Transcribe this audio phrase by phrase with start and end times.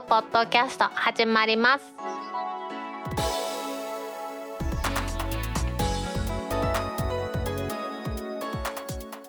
[0.00, 1.84] くポッドキャスト始まります。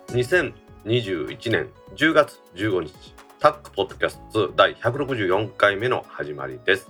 [0.08, 2.92] 2021年10月15日
[3.38, 6.88] タックポッドキャスト第164回目の始まりです。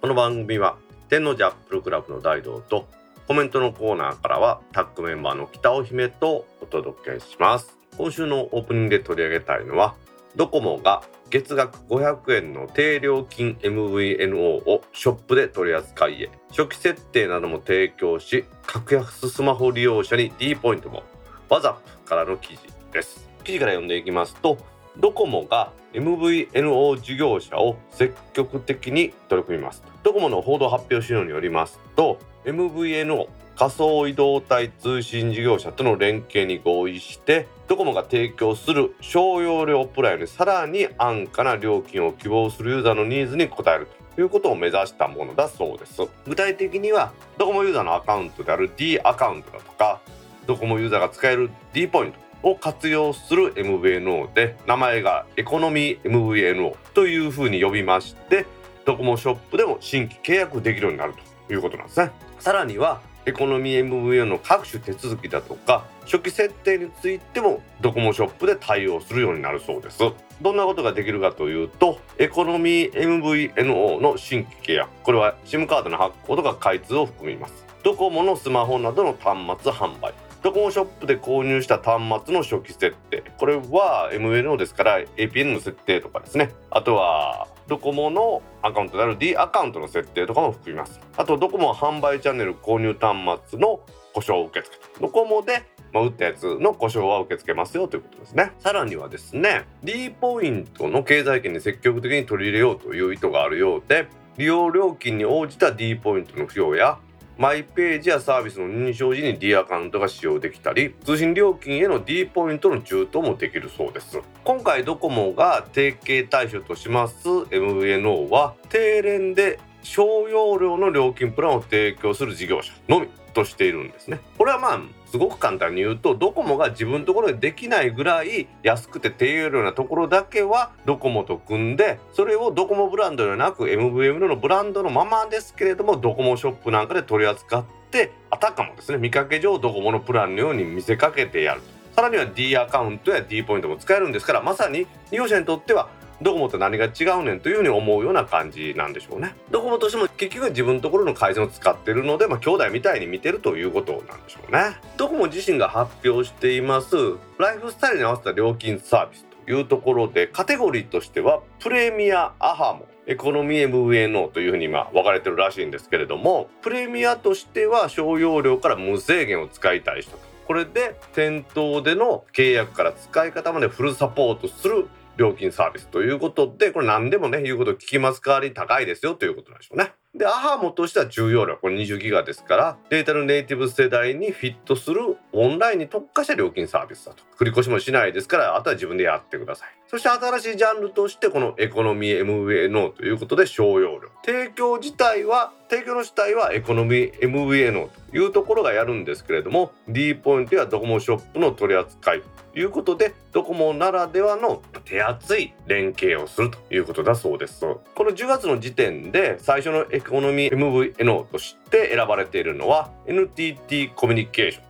[0.00, 0.76] この番組は
[1.08, 2.86] 天王寺アップルクラブの大道と
[3.26, 7.76] コメントのコーナーからはタックメンバーの北尾姫とお届けします。
[7.96, 9.94] 今週のオープニングで取り上げたいのは
[10.36, 16.30] ドコモが月額500円の低料金 MVNO をショップで取り扱いへ。
[16.50, 21.02] 初期設定なども提供し格安スマホ利用者に D ポイントも。
[21.48, 22.62] ワザップからの記事
[22.92, 23.26] です。
[23.44, 24.58] 記事から読んでいきますと
[24.98, 46.00] ドコモが MVNO 事業者を積極的に取り組みますドコモの報道発表資料によりますと MVNO 仮想移動体通信事業者との連携に合意してドコモが提供する小容量プランよりさらに安価な料金を希望するユーザーのニーズに応えるということを目指したものだそうです。
[46.26, 50.00] 具体的にはドコモユーザーのアカウントである D アカウントだとか
[50.46, 58.46] ドコモユーザーが使える D ポイントを活用する MVNO で名前がエコノミー MVNO というふうに呼びまして
[58.84, 61.14] ドコモショップでも新規契約できるようになる
[61.48, 62.12] ということなんですね。
[62.38, 69.98] さらにはエコノミー MVN の各種手続きだとか初期設定についてもドコモショップで対応するようになるそうです。
[70.40, 74.90] どんなことができるかというとエコノミー MVNO の新規契約。
[75.02, 77.66] これは SIM カードの発行とか開通を含みます。
[77.82, 80.14] ドコモのスマホなどの端末販売。
[80.44, 83.24] ドコモショップで購入した端末の初期設定。
[83.38, 86.52] これは MNO ですから APN の設定とかですね。
[86.70, 91.00] あとはドコモのアカウントである D アカウントの設定とかも含みます。
[91.16, 93.80] あとドコモ販売チャンネル購入端末の
[94.12, 98.52] 故障受付ドコモでま、打ったやつの故障は受け付けますよということですね。
[98.58, 106.98] さらにはですね D ポイントの経済圏に積極的に取り入れようという意図があるようで利用料金に応じた D ポイントの付与や
[107.38, 114.20] マイページやサービスの認証時に D アカウントが使用できたり通信料金への D ポイントの充当もできるそうです。
[114.42, 124.18] 今回ドコモが提携対象とします MVNO は低廉で小容量の料金プランを提供する事業者のみとしているんですね。
[124.38, 141.76] これはまあすごく簡単に言うとドコモが自分のところでできないぐらい安くて低容量なところだけはドコモと組んでそれをドコモブランドではなく MVM のブランドのままですけれどもドコモショップなんかで取り扱ってあたかもですね見かけ上ドコモのプランのように見せかけてやると。
[141.96, 145.88] さらには D アカウントや D ポイントも使えるんですからまさに利用者にとっては
[146.22, 149.34] ドコモと何が違うねんというふうに思うような感じなんでしょうね。
[149.50, 154.76] ドコモとしても結局自分のところの回線を使ってるのでまあ兄弟みたいに見てるということなんでしょうね。
[154.96, 156.96] ドコモ自身が発表しています
[157.38, 170.18] ライフスタイルに合わせた料金サービスというところでカテゴリーとしてはプレミアアハモエコノミー MVNO というふうに今分かれてるらしいんですけれどもプレミアとしては小容量から無制限を使いたい人。
[170.46, 179.92] これで店頭での契約から使い方までフルサポートする料金サービスということで、これ何でもね、言うことを聞きます代わりに高いですよということなんでしょうね。
[180.14, 187.22] で、アハモとしては重要量、これ20ギガですから、データのネイティブ世代にフィットするオンラインに特化した料金サービスだと。
[187.38, 189.75] 繰り越しもしないですから、あとは自分でやってください。
[189.88, 194.08] そして新しいジャンルとして、このエコノミー MVNO ということで小容量。
[194.24, 207.60] 提供自体は、提供の主体はエコノミー MVNO というところがやるんですけれども、D ポイントやドコモショップの取り扱いということで、ドコモならではの手厚い連携をするということだそうです。
[207.60, 214.65] この10月の時点で最初のエコノミー MVNO として選ばれているのは NTT コミュニケーション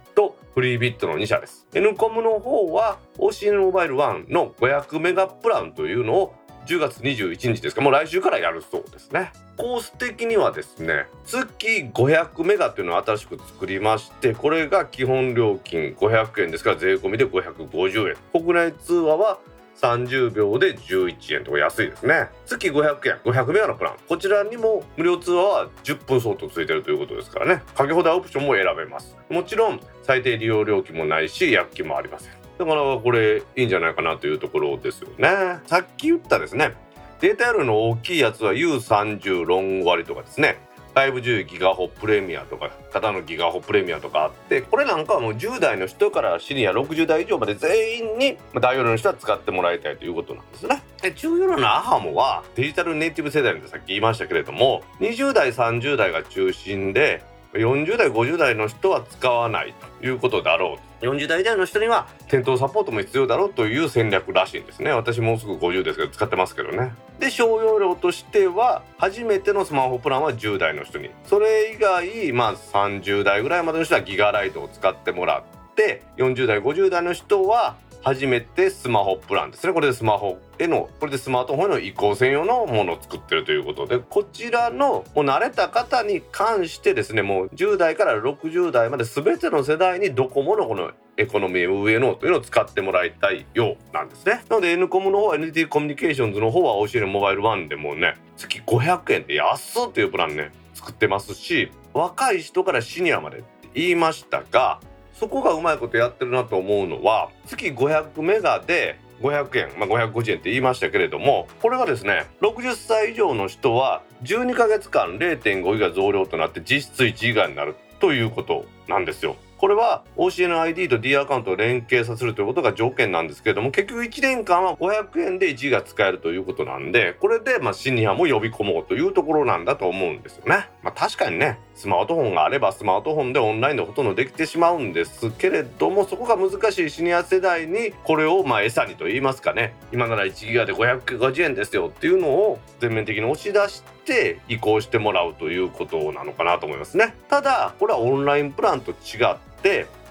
[0.56, 1.66] フリービットの2社です。
[1.74, 6.34] N コムの方は OCN モバイル1の500メガプランというのを
[6.64, 19.38] 10月21日ですかもう来週からやるそうですねコース的にはですね月500メガというのを新しく作りましてこれが基本料金500円ですから税込みで550円国内通話は
[19.80, 22.28] 30秒で11円とか安いですね。
[22.46, 23.96] 月500円500メガのプラン。
[24.08, 27.62] こちらにも無料通話は10分相当ついてるということですからね。
[27.74, 29.16] かけ放題オプションも選べます。
[29.28, 32.32] もちろん最低利用料金もないし薬金もありません。
[32.58, 35.60] だからこれいいんじゃないかなというところですよね。
[35.66, 36.74] さっき言ったですね。
[37.20, 40.58] データ量の大きいやつは U30 ロング割とかですね。
[40.96, 50.82] 510ギガホプレミアとか型のギガホプレミアとかあってこれなんかはもう10代の人からシニア60代以上まで全員に大容量の人は使ってもらいたいということなんですね。
[51.02, 57.22] で中容量のアハモはデジタルネイティブ世代ってさっき言いましたけれども20代30代が中心で
[57.56, 61.04] 40代50代の人は使わないということだろう。
[61.04, 64.90] 40代以上の人には店頭サポートも必要だろうという戦略らしいんですね。
[64.92, 66.92] 私もうすぐ50ですけど使ってますけどね。
[67.18, 71.10] で小容量としては初めてのスマホプランは10代の人に。
[71.24, 77.76] それ以外まあ30代ぐらいまでの人はギガライトを使ってもらって40代50代の人は
[78.06, 79.72] 初めてスマホプランですね。
[79.72, 94.44] これでスマホへのこれでスマートフォンへの移行専用のものを作ってるということでこちらのもう慣れた方に関してですねもう10代から60代まで全ての世代にドコモのこのエコノミー上のというのを使ってもらいたいようなんですね。
[94.48, 104.78] なので N コムの方は NT コミュニケーションズの方は OCN モバイル1でもね月500円で安っというプランね作ってますし若い人からシニアまでって言いましたが
[105.18, 119.36] そこがうまいことやってるなと思うのは月500メガで500円、まあ、550円って言いましたけれどもこれがですね60歳以上の人は12ヶ月間0.5ギガ増量となって実質1ギガになるということなんですよ。
[119.58, 130.68] これは OCNID と D アカウントを連携させるということが条件なんですけれども結局1年間は500円で1が使えるということなんでこれでまあシニアも呼び込もうというところなんだと思うんですよね。
[130.82, 147.14] まあ、確かにねスマートフォンがあればスマートフォンでオンラインでほとんどできてしまうんですけれどもそこが難しいシニア世代にこれをまあ餌にと言いますかね今なら1ギガで550円ですよっていうのを全面的に押し出して移行してもらうということなのかなと思いますね。
[147.28, 149.45] ただこれはオンラインプランと違って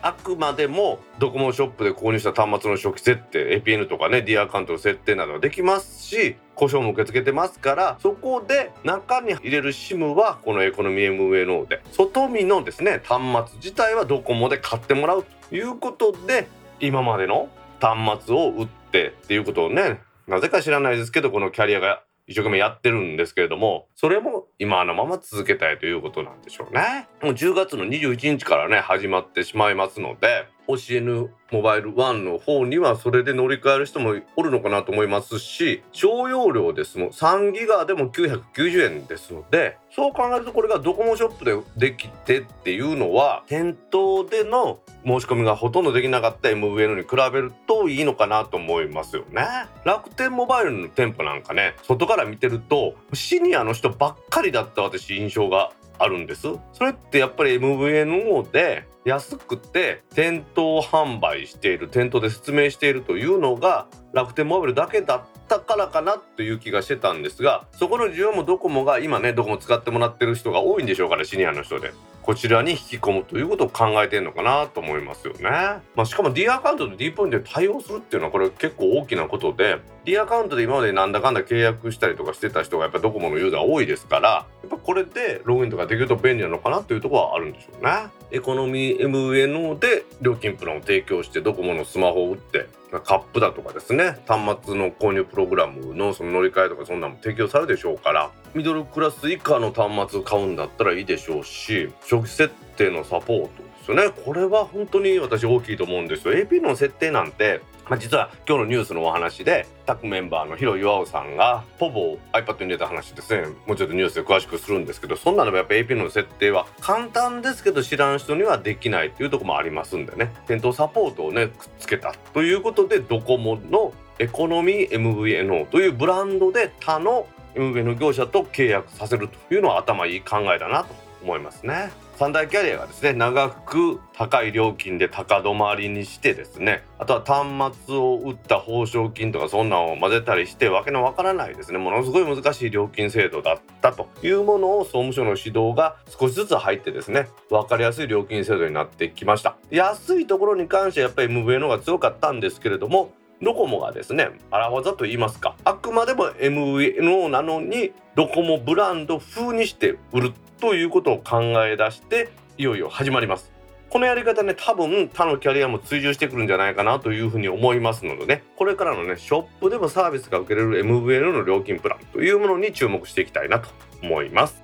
[0.06, 16.48] あくまでもドコモショップで購入した端末の初期設定 APN とかね D アカウントの設定などができますし故障も受け付けてますからそこで中に入れる SIM はこのエコノミー MA ノーで外見のですね端末自体はドコモで買ってもらうということで
[16.80, 17.50] 今までの
[17.80, 27.08] 端末を売ってっていうことをねなぜか知らないですけどこのキャリアが一生懸命やってるんですけれどもそれも今のまま続けたいということなんでしょうね。
[27.22, 37.10] もう10月の21日からね始まってしまいますので OCN モバイル1の方にはそれで乗り換える人もおるのかなと思いますし小容量ですもん。
[37.10, 49.46] 3ギガでも990円ですのでそう考えるとこれがドコモショップでできてっていうのは店頭での申し込みがほとんどできなかった MVN に比べるといいのかなと思いますよね。
[49.86, 56.48] 楽天モバイルの店舗なんかね外から見てるとシニアの人ばっかりだった私印象があるんです。
[56.74, 71.94] それってやっぱり MVNO で安くて店頭販売している店頭で説明しているというのが楽天モバイルだけだったからかなという気がしてたんですがそこの需要もドコモが今ねドコモ使ってもらってる人が多いんでしょうからシニアの人で
[72.26, 75.44] こちらに引き込むということを考えてるのかなと思いますよね。
[75.44, 87.92] まあ、しかも D アカウントと D ポイントで対応するっていうのはこれ結構大きなことで D アカウントで今までなんだかんだ契約したりとかしてた人がやっぱドコモのユーザー多いですからやっぱこれでログインとかできると便利なのかなというとこはあるんでしょうね。
[88.32, 92.68] エコノミ MNO で料金プランを提供してドコモのスマホを打って
[93.04, 104.10] カップだとかですね端末の購入プログラムのその乗り換えとかそんなのも提供されるでしょうからミドルクラス以下の端末買うんだったらいいでしょうし初期設定のサポートですよね。
[104.26, 106.34] これは本当に私大きいと思うんですよ。
[106.34, 131.92] AP の設定なんてまあ、実は今日のニュースのお話でタッグメンバーの広岩尾さんがポボを iPad に入れた話ですねもうちょっとニュースで詳しくするんですけどそんなのもやっぱ AP の設定は簡単ですけど知らん人にはできないっていうとこもありますんでね店頭サポートをねくっつけたということでドコモのエコノミー MVNO というブランドで他の MVNO 業者と契約させるというのは頭いい考えだなと思いますね。
[132.18, 149.58] 三大キャリアがですね長く高い料金で高止まりにしてですねあとは端末を売った報奨金とかそんなんを混ぜたりしてわけのわからないですねものすごい難しい料金制度だったというものを総務省の指導が少しずつ入ってですね分かりやすい料金制度になってきました。
[149.70, 163.52] 安いところに関してはやっぱり MVN の方が強かったんですけれどもドコモがですね荒技と言いますかあくまでも MVNO なのにドコモブランド風にして売るということを考え出していよいよ始まります。
[163.90, 168.44] このやり方ね多分他のキャリアも追従してくるんじゃないかなというふうに思いますのでね。
[168.58, 173.70] これからのねショップでもサービスが受けれる MVL の料金プランというものに注目していきたいなと
[174.02, 174.62] 思います。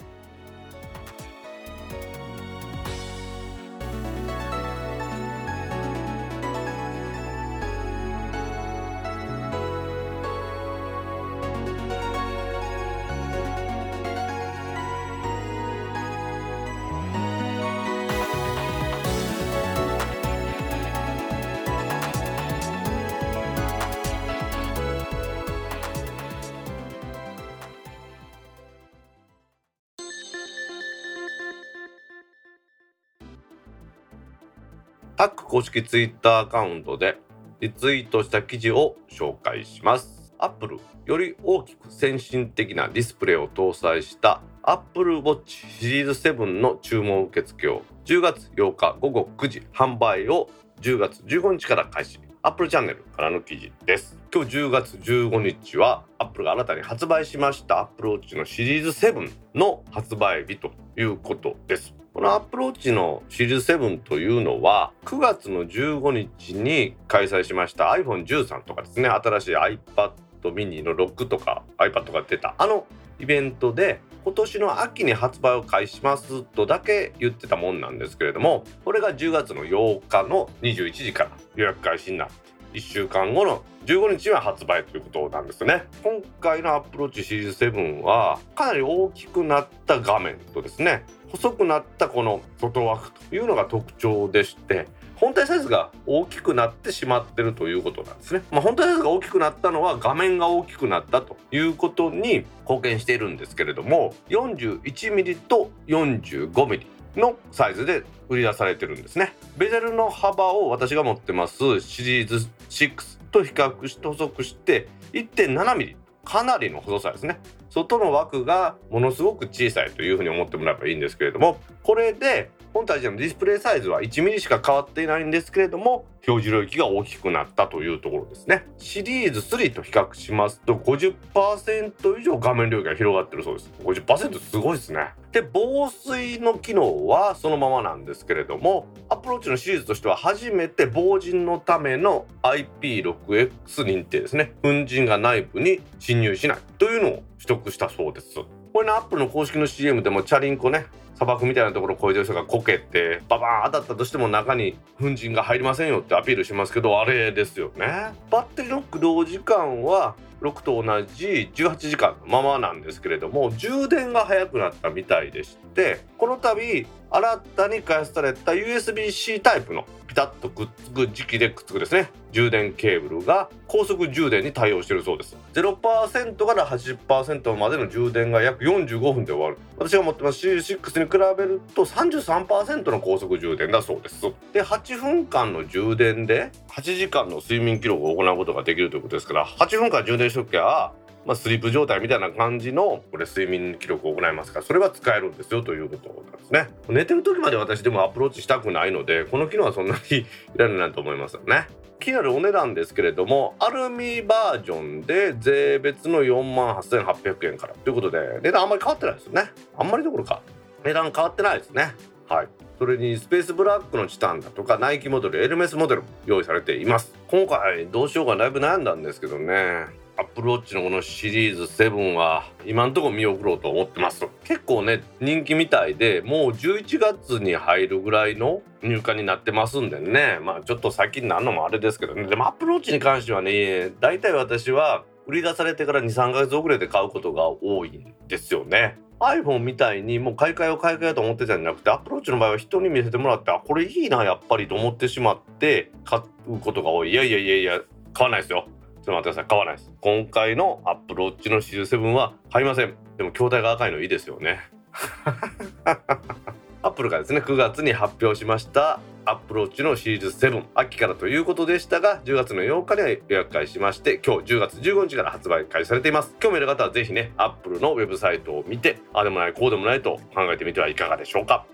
[35.51, 37.17] 公式ツイッターアカウントで
[37.59, 40.33] リツイートした記事を紹介します。
[40.39, 45.41] アップルより大きく先進的なディスプレイを搭載した Apple Watch
[45.77, 52.21] シリーズ7の注文受付を10月8日午後9時販売を10月15日から開始。
[52.43, 54.17] Apple チャンネルからの記事です。
[54.33, 62.00] 今日10月15日は Apple が新たに発売しました Apple Watch のシリーズ7の発売日ということです。
[62.13, 70.11] この Apple Watch のシリーズ7というのは9月の15日に開催しました iPhone13 とかですね新しい iPad
[70.43, 72.53] mini の6とか iPad が出た。
[72.57, 72.85] あの
[73.19, 82.33] イベントで今年の秋に発売を開始しますとだけ言ってたもんなんですけれどもこれが10月の8日の21時から予約開始になって
[82.73, 85.83] 1週間後の15日は発売ということなんですね。
[86.03, 98.41] 今回の Apple Watch シリーズ7はかなり大きくなった画面とですね細くなったこの外枠というのが特徴でして本体サイズが大きくなってしまってるということなんですね。
[98.49, 106.85] まあ、本体サイズが大きくなったのは画面が大きくなったということに貢献しているんですけれども 41mm と 45mm
[107.17, 109.35] のサイズで売り出されてるんですね。
[109.57, 117.39] ベゼルの幅を私が持ってますシリーズ6と比較して補足して 1.7mm かなりの細さですね。
[117.69, 128.65] 外の枠がものすごく小さいというふうに思ってもらえばいいんですけれどもこれで本体自体のディスプレイサイズは 1mm しか変わっていないんですけれども表示領域が大きくなったというところですね。
[128.77, 133.71] シリーズ3と比較しますと50%以上画面領域が広がってるそうです。
[133.83, 135.13] 50%すごいですね。
[135.31, 143.51] で防水の機能はそのままなんですけれどもアプローチのシリーズとしては初めて防塵のための IP6X
[143.83, 144.53] 認定ですね。
[144.61, 148.35] 粉塵が内部に侵入しないというのを取得したそうです。
[148.73, 150.85] これねアップルの公式の CM でもチャリンコね
[151.15, 158.13] 砂漠みたいなところを越えてる人がこけてババーン当たったとしても中に粉塵が入りませんよってアピールしますけどあれですよね。
[158.29, 160.83] バッテリーの駆動時間は6と同
[161.15, 172.09] じ18時間のままなんですけれども充電が早くなったみたいでしてこの度新たに開発された USB-C タイプのピタッとくっつく磁気でくっつくですね。
[172.33, 175.37] 充電ケーブルが高速充電に対応しているそうです。
[175.53, 179.57] 0%から80%までの充電が約45分で終わる。
[179.77, 184.21] 私が持ってます C6 に比べると33%の高速充電だそうです。
[184.53, 190.93] で8分間の充電で8時間の睡眠記録を行うことができるということですから8分間充電しときゃ
[191.25, 196.69] まあ、スリープ状態みたいな感じのこれ睡眠記録を行いますからそれは使えるんですよということなんですね。
[196.89, 200.25] 寝てる時まで私でもアプローチしたくないのでこの機能はそんなにい
[200.55, 201.67] らないと思いますよね。
[201.99, 209.51] 気になるお値段ですけれどもアルミバージョンで税別の4万8800円からということで値段あんまり変わってないですよね。
[209.77, 210.41] あんまりどころか
[210.83, 211.93] 値段変わってないですね。
[212.27, 212.47] はい。
[212.81, 217.13] それにスペースブラックのチタンだとかナイキモデルエルメスモデル用意されています。
[217.27, 219.85] 今回どうしようかだいぶ悩んだんですけどね。
[220.17, 230.39] アップルウォッチのこのシリーズ7は今んとこ見送ろうと思ってます結構ね人気みたいでもう11月に入るぐらいの入荷になってますんでね。
[230.41, 232.23] まあちょっと先になるのもあれですけどね。
[232.23, 238.97] でもアップルウォッチに関してはね大体私は売り出されてから23ヶ月遅れで買うことが多いんですよね。
[239.21, 247.11] iPhone みたいにもう買い替えを買い替えと思ってたんじゃなくて Apple Watch の場合は人に見せてもらってあこれいいなやっぱりと思ってしまって買うことが多い。
[247.11, 247.81] いやいやいやいや
[248.13, 248.67] 買わないですよ。
[248.67, 249.45] ちょっと待ってください。
[249.47, 249.91] 買わないです。
[250.01, 252.95] 今回の Apple Watch のシリーズ7は買いません。
[253.17, 254.59] でも筐体が赤いのいいですよね。
[256.83, 266.35] Apple がですね9月に発表しました Apple Watch のシリーズ7秋からということでしたが10月の8日には予約開始しまして今日10月15日から発売開始されています。
[266.39, 271.65] 興味ある方はぜひね Apple のウェブサイトを見てあでもないこうでもないと考えてみてはいかがでしょうか。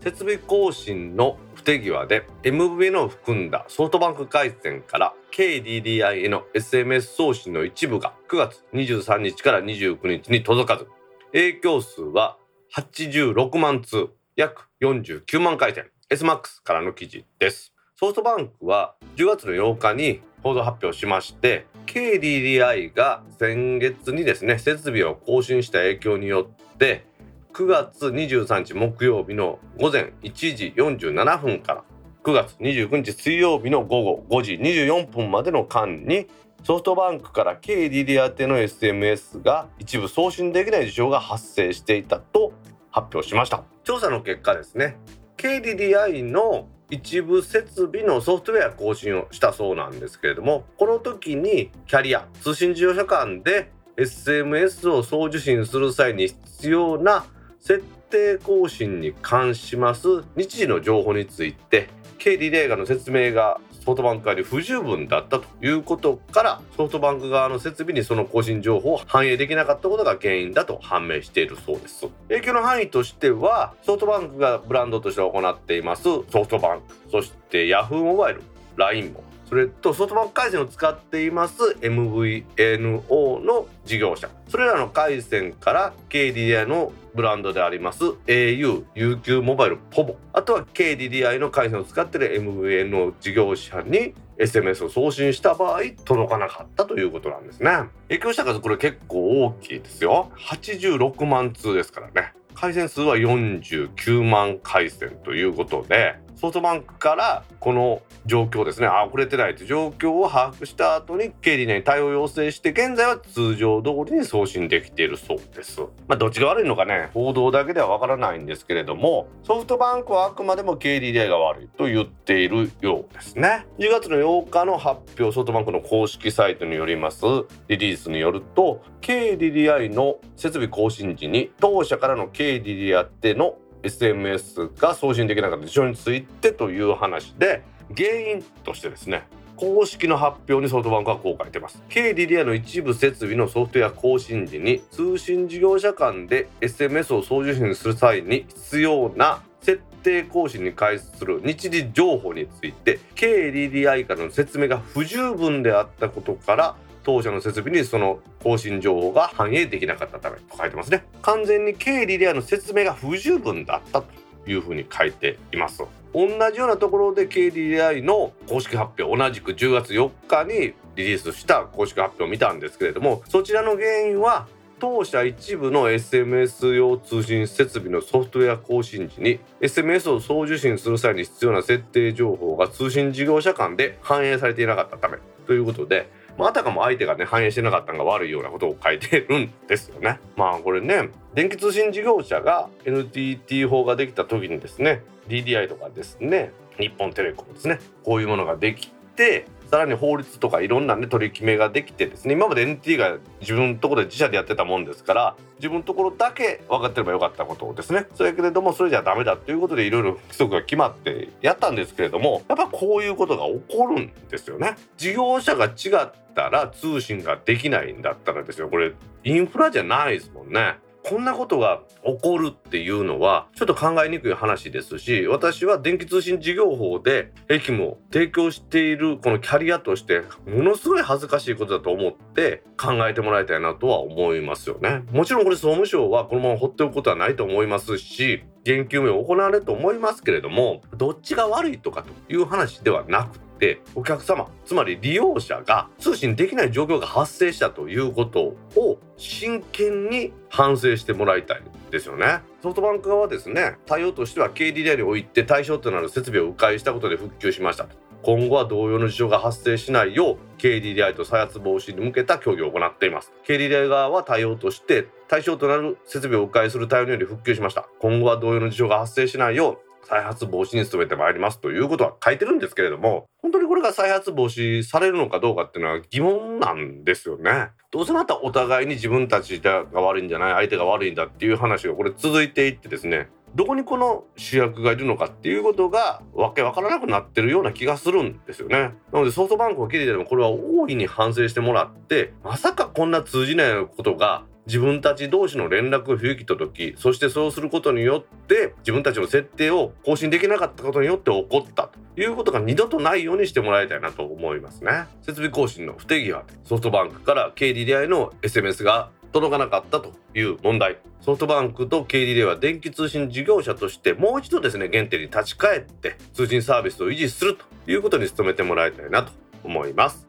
[0.00, 10.88] 設備更新の不手際で MV の含んだソフトバンク回線から KDDI への SMS 送信の一部が9月23日から29日に届かず
[11.30, 12.36] 影響数は
[12.74, 17.74] 86万通約49万回転 SMAX からの記事です。
[17.96, 27.04] ソフトバンクは10月の8日に報道発表しまして KDDI が先月にですね設備を更新した影響によって
[27.52, 31.84] 9月23日木曜日の午前1時47分から
[32.24, 36.26] 9月29日水曜日の午後5時24分までの間に
[36.64, 42.52] ソフトバンクから KDD 宛ての SMS が一部送信できない事象が発生していたと
[42.90, 43.64] 発表しました。
[43.82, 44.96] 調査の結果ですね。
[45.36, 57.24] KDDI の一部設備のソフトウェア更新をしたそうなんですけれどもこの時にキャリア通信事業者間で SMS を送受信する際に必要な
[57.58, 61.88] 設定更新に関します日時の情報について
[62.18, 72.06] 経理レーガの説明がソフトバンク側に不十分だったということからソフトバンク側の設備にその更新情報を反映できなかったことが原因だと判明しているそうです。
[72.28, 76.04] 影響の範囲としてはソフトバンクがブランドとして行っています。
[76.04, 78.42] ソフトバンクそしてヤフーモバイル
[78.76, 84.30] LINE もそれとソフトバンク回線を使っています MVNO の事業者。
[84.48, 90.16] それらの回線から KDDI のブランドであります au、UQ モバイル、ポボ。
[90.32, 97.72] あとは KDDI の回線を使っている MVNO 事業者に SMS を送信した場合届かなかったということなんですね。
[98.08, 100.32] 影響した数これ結構大きいですよ。
[100.38, 102.32] 86万通ですからね。
[102.54, 108.88] 回線数は49万回線ということでソフトバンクからこの状況ですね。
[108.88, 115.82] あ遅れてないという状況を把握した後に経理に対応要請して現在は通常通りに送信できているそうです。
[116.08, 123.68] まあどっちが悪いのかね報道だけではわからないんですけれどもソフトバンクはあくまでも KDDI が悪いと言っているようですね。
[123.78, 127.22] 10月の8日の発表ソフトバンクの公式サイトによります
[127.68, 137.62] リリースによると KDDI の設備更新時に当社からの KDDI 宛ての SMS が送信できなかった事情についてという話で
[137.96, 139.24] 原因としてですね
[139.56, 141.80] 公式の発表にソフトバンクはこう書いてます。
[141.88, 161.04] KDDI の一部設備のソフトウェア更新時に通信事業者間で SMS を送受信する際に必要な設定更新に関する日時情報について KDDI からの説明が不十分であったことから当社の設備にその更新情報が反映できなかったためと書いてますね。
[161.22, 165.82] 完全に経理レアの説明が不十分だったというふうに書いています。
[166.14, 174.46] 同じようなところで KDDI の公式発表同じく10月4日にリリースした公式発表を見たんですけれどもそちらの原因は
[174.78, 190.18] 当社一部の SMS 用通信設備のソフトウェア更新時に SMS を送受信する際に必要な設定情報が通信事業者間で反映されていなかったためということでまあ、あたかも相手がね反映してなかったのが悪いようなことを書いてるんですよね。
[190.36, 208.06] まあこれね電気通信事業者が NTT 法ができた時にですね DDI とかですね日本テレコムですねこういうものができてさらに法律とかいろんなね取り決めができてですね今まで NT が自分のところで自社でやってたもんですから自分のところだけ分かってればよかったことですね。
[208.14, 214.76] それけれどもそれじゃダメだということでいろいろ規則が決まってやったんですけれどもやっぱこういうことが起こるんですよね。
[214.98, 215.68] 事業者が違
[216.04, 218.68] ったら通信ができないんだったらですよ。
[218.68, 218.92] これ
[219.24, 220.76] インフラじゃないですもんね。
[221.04, 235.02] こんなことが起こるっていうのはちょっと考えにくい話ですし私は電気通信事業法で駅も提供しているこのキャリアとしてものすごい恥ずかしいことだと思って考えてもらいたいなとは思いますよね。
[235.10, 243.51] もちろんこれ総務省はこのまま放っておくことはないと思いますし言及名を行われると思いますけれどもどっちが悪いとかという話ではなくて
[243.94, 252.40] お客様つまり利用者が通信できない状況が発生したということを真剣に反省してもらいたいですよね。
[252.62, 257.96] ソフトバンク側はですね対応としては KDDI において対象となる設備を迂回したことで復旧しましたと。
[258.22, 263.32] 今後は同様の事象が発生しないよう KDDI と再発防止に向けた協議を行っています。
[263.46, 267.88] KDDI 側は対応として対象となる設備を迂回する対応により復旧しました。
[267.98, 277.70] 今後は同様の事象が発生しないよう再発防止に努めてまいりますということは書いてるんですけれども本当にこれが再発防止されるのかどうかっていうのは疑問なんですよね。
[277.90, 288.94] どうせまたお互いに自分たちが悪いんじゃない相手が悪いんだっていう話がこれ続いていってですねどこにこの主役がいるのかっていうことがわけわからなくなってるような気がするんですよね。
[289.12, 305.06] なのでソフトバンクを切りでもこれは大いに反省してもらってまさかこんな通じないことが自分たち同士の連絡不行き届きそしてそうすることによって自分たちの設定を更新できなかったことによって起こったということが二度とないようにしてもらいたいなと思いますね。
[305.22, 310.98] 設備更新の不手際ソフトバンクから KDDI の SMS が届かなかったという問題。
[311.20, 319.32] ソフトバンクと KDDI は電気通信事業者としてもう一度ですね原点に立ち返って通信サービスを維持するということに努めてもらいたいなと
[319.64, 320.26] 思います。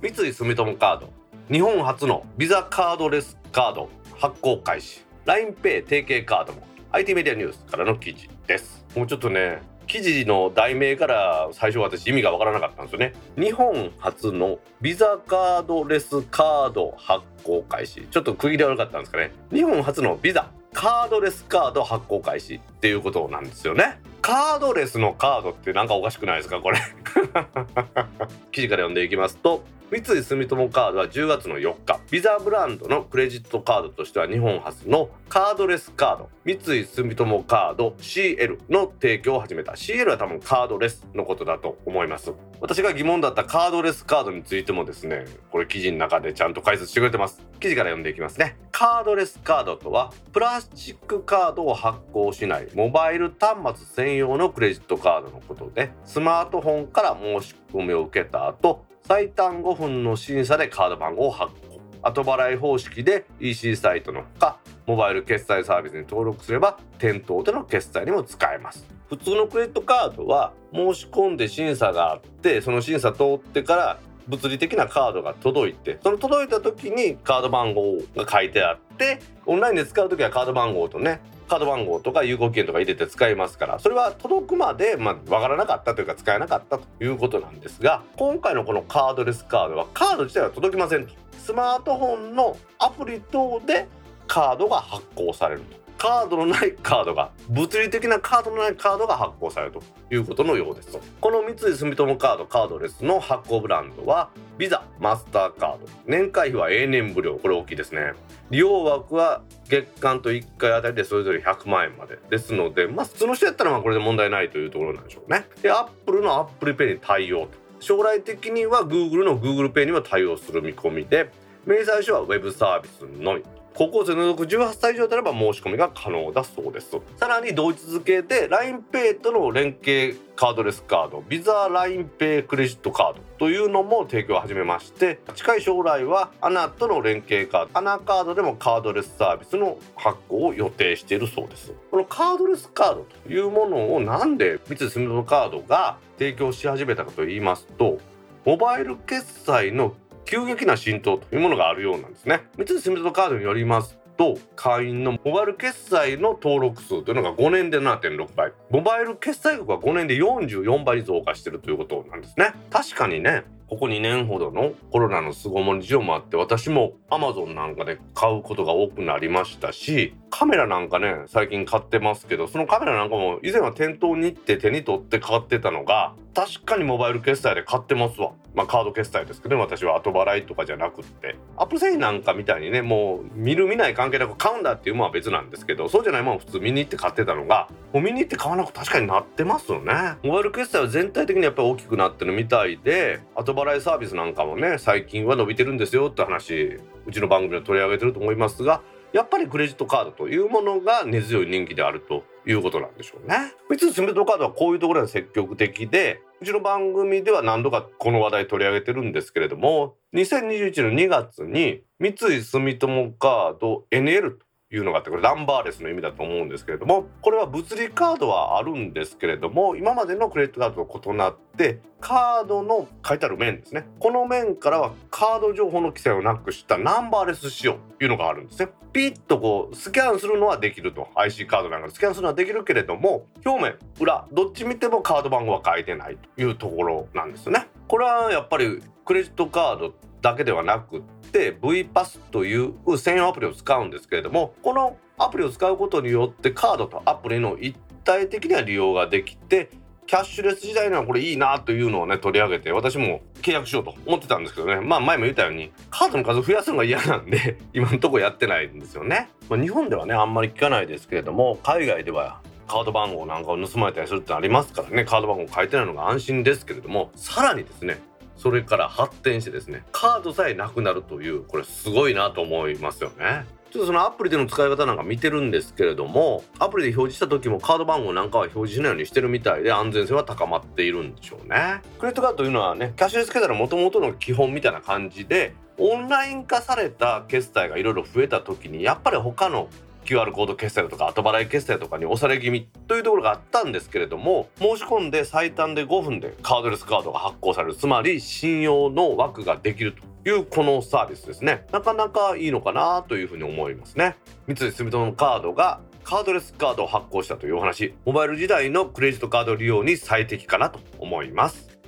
[0.00, 1.17] 三井住友カード。
[1.50, 5.02] 日本初のビザカードレスカード発行開始。
[5.24, 6.60] LINEPay 提携カードも
[6.92, 8.84] IT メディアニュースからの記事です。
[8.94, 13.14] もうちょっとね記事の題名から最初私意味がわからなかったんですよね。
[13.38, 18.06] 日本初のビザカードレスカード発行開始。
[18.10, 19.32] ちょっと区切り悪かったんですかね。
[19.50, 23.98] 日本初のビザカードレスカード発行開始っていうことなんですよね。
[24.28, 26.78] カードレスのカードってなんかおかしくないですかこれ？
[28.52, 31.98] 記事から読んでいきますと三井住友カードは10月の4日。
[32.10, 36.28] ビザブランドのクレジットカードとしては日本初のカードレスカード。
[36.44, 39.72] 三井住友カード CL の提供を始めた。
[39.72, 42.34] CL は多分カードレスのことだと思います。
[42.60, 47.40] 私が疑問だったカードレスカードについてもですねこれ記事の中でちゃんと解説してくれてます。
[47.58, 48.58] 記事から読んでいきますね。
[48.70, 61.80] カードレスカードとはプラスチックカードを発行しないモバイル端末専用のクレジットカードのことでスマートフォンから申し込みを受けた後最短5分の審査でカード番号を発行。
[62.02, 68.86] 後払い方式で EC サイトのほかモバイル決済サービスに登録すれば店頭での決済にも使えます。
[69.08, 91.14] 普通のクレジットカードは申し込んで審査があってその審査通ってから物理的なカードが届いてその届いた時にカード番号が書いてあってオンラインで使う時はカード番号とねカード番号とか有効期限とか入れて使いますからそれは届くまで、まあ、分からなかったというか使えなかったということなんですが今回のこのカードレスカードはカード自体は届きませんと。
[91.38, 93.88] スマートフォンのアプリ等で
[94.26, 95.87] カードが発行されると。
[95.98, 100.96] カードのないカードが物理的なカードのないカードが発行されるということのようです。
[101.20, 105.86] この三井住友カードカードレスの発行ブランドは Visa Mastercard。
[106.06, 107.36] 年会費は永年無料。
[107.36, 108.12] これ大きいですね。
[108.50, 112.16] 利用枠は月間と1回あたりでそれぞれ100万円まで。
[112.30, 115.46] ですのでまあ普通の人やったらまあこれで問題ないというところなんでしょうね。
[115.62, 117.48] で Apple の Apple Pay に対応と。
[117.80, 121.30] 将来的には Google の Google ペイにも対応する見込みで
[121.66, 123.42] 明細書は Web サービスのみ。
[123.78, 126.98] 高校生の属18歳以上であれば申し込みが可能だそうです。
[127.16, 141.72] さらに同一付けで LINEPay との連携カードレスカードビザ LINEPay クレジットカードというのも提供を始めまして近い将来はアナとの連携カードアナカードでもカードレスサービスの発行を予定しているそうです。
[141.92, 147.98] このカードレスカードというものをなんで三井住友カードが提供し始めたかと言いますと
[148.44, 149.94] モバイル決済の
[150.28, 152.42] 急激な浸透というものがあるようなんですね。
[152.58, 158.52] 三井住友カードによりますと会員のモバイル決済の登録数というのが5年で7.6倍。
[158.68, 162.52] モバイル決済額は5年で44倍増加しているということなんですね。
[162.68, 178.30] 確かにねここ2年ほどのコロナの巣ごもり事情もあって私も Amazon なんかで買うことが多くなりましたしカメラなんかね最近買ってますけどそのカメラなんかも以前は店頭に行って手に取って買ってたのが確かにモバイル決済で買ってますわ。
[178.54, 179.96] まあカード決済ですけど、ね、私は。
[179.96, 181.34] 後払いとかじゃなくって。
[181.56, 189.92] アップルイなんかみたいにねもう見る見ない関係なく買うんだっていうのは別なんですけどそうじゃないもん普通見に行って買ってたのがもう見に行って買わなく確かになってますよね。
[190.22, 198.80] モバイル決済は全体的にやっぱり大きくなってるみたいで後払いサービスなんかもね最近は伸びてるんですよって話うちの番組で取り上げてると思いますが
[199.12, 203.52] やっぱりクレジットカードというものが根強い人気であるということなんでしょうね。
[203.68, 223.88] 三井住友カードはこういうところが積極的でうちの番組では何度かこの話題取り上げてるんですけれども2021年2月に三井住友カード NL というのがあってこれナンバーレスの意味だと思うんですけれどもこれは物理カードはあるんですけれども今までのクレジットカードと異なってカードの書いてある面ですね。
[223.98, 228.68] この面からはカード情報の記載をなくしたナンバーレス仕様というのがあるんですね。
[228.92, 231.08] ピッとこうスキャンするのはできると。
[231.14, 237.68] IC カードなんかでスキャンするのはできるけれども表面裏どっち見てもカード番号は書いてないというところなんですね。
[237.88, 249.70] これはやっぱりクレジットカードだけではなくって V パスという専用アプリを使うんですけれどもこのアプリを使うことによってカードとアプリの一体的な利用ができて
[250.06, 254.80] キャッシュレス時代にはこれいいなというのをね取り上げて私も契約しようと思ってたんですけどね。
[254.80, 265.04] まあ前も言ったようにカードの数増やすのが嫌なんで 今のとこやってないんですよね、まあ、日本ではねあんまり聞かないですけれども海外ではカード番号なんかを盗まれたりするってありますからね。
[265.04, 268.00] カード番号書いてないのが安心ですけれどもさらにですね
[268.38, 273.44] それから発展してですねカードさえなくなるというこれすごいなと思いますよね。
[273.70, 281.82] ちょっとそのアプリでの使い方なんか見てるんですけれどもアプリで表示した時もカード番号なんかは表示しないようにしてるみたいで安全性は高まっているんでしょうね。
[281.98, 289.68] クレジットカードというのはねキャッシュレス決済の元々の基本みたいな感じでオンライン化された決済がいろいろ増えた時にやっぱり他の
[290.08, 297.74] QR コード決済とか後払い決済とかに押され気味というところがあったんですけれども申し込んで最短で5分でカードレスカードが発行される。
[297.74, 299.94] つまり信用の枠ができる
[300.24, 301.66] というこのサービスですね。
[301.72, 304.16] なかなかいいのかなというふうに思いますね。
[304.46, 307.94] 三井住友のカードがカードレスカードを発行したというお話。
[308.06, 311.78] モバイル時代のクレジットカード利用に最適かなと思います。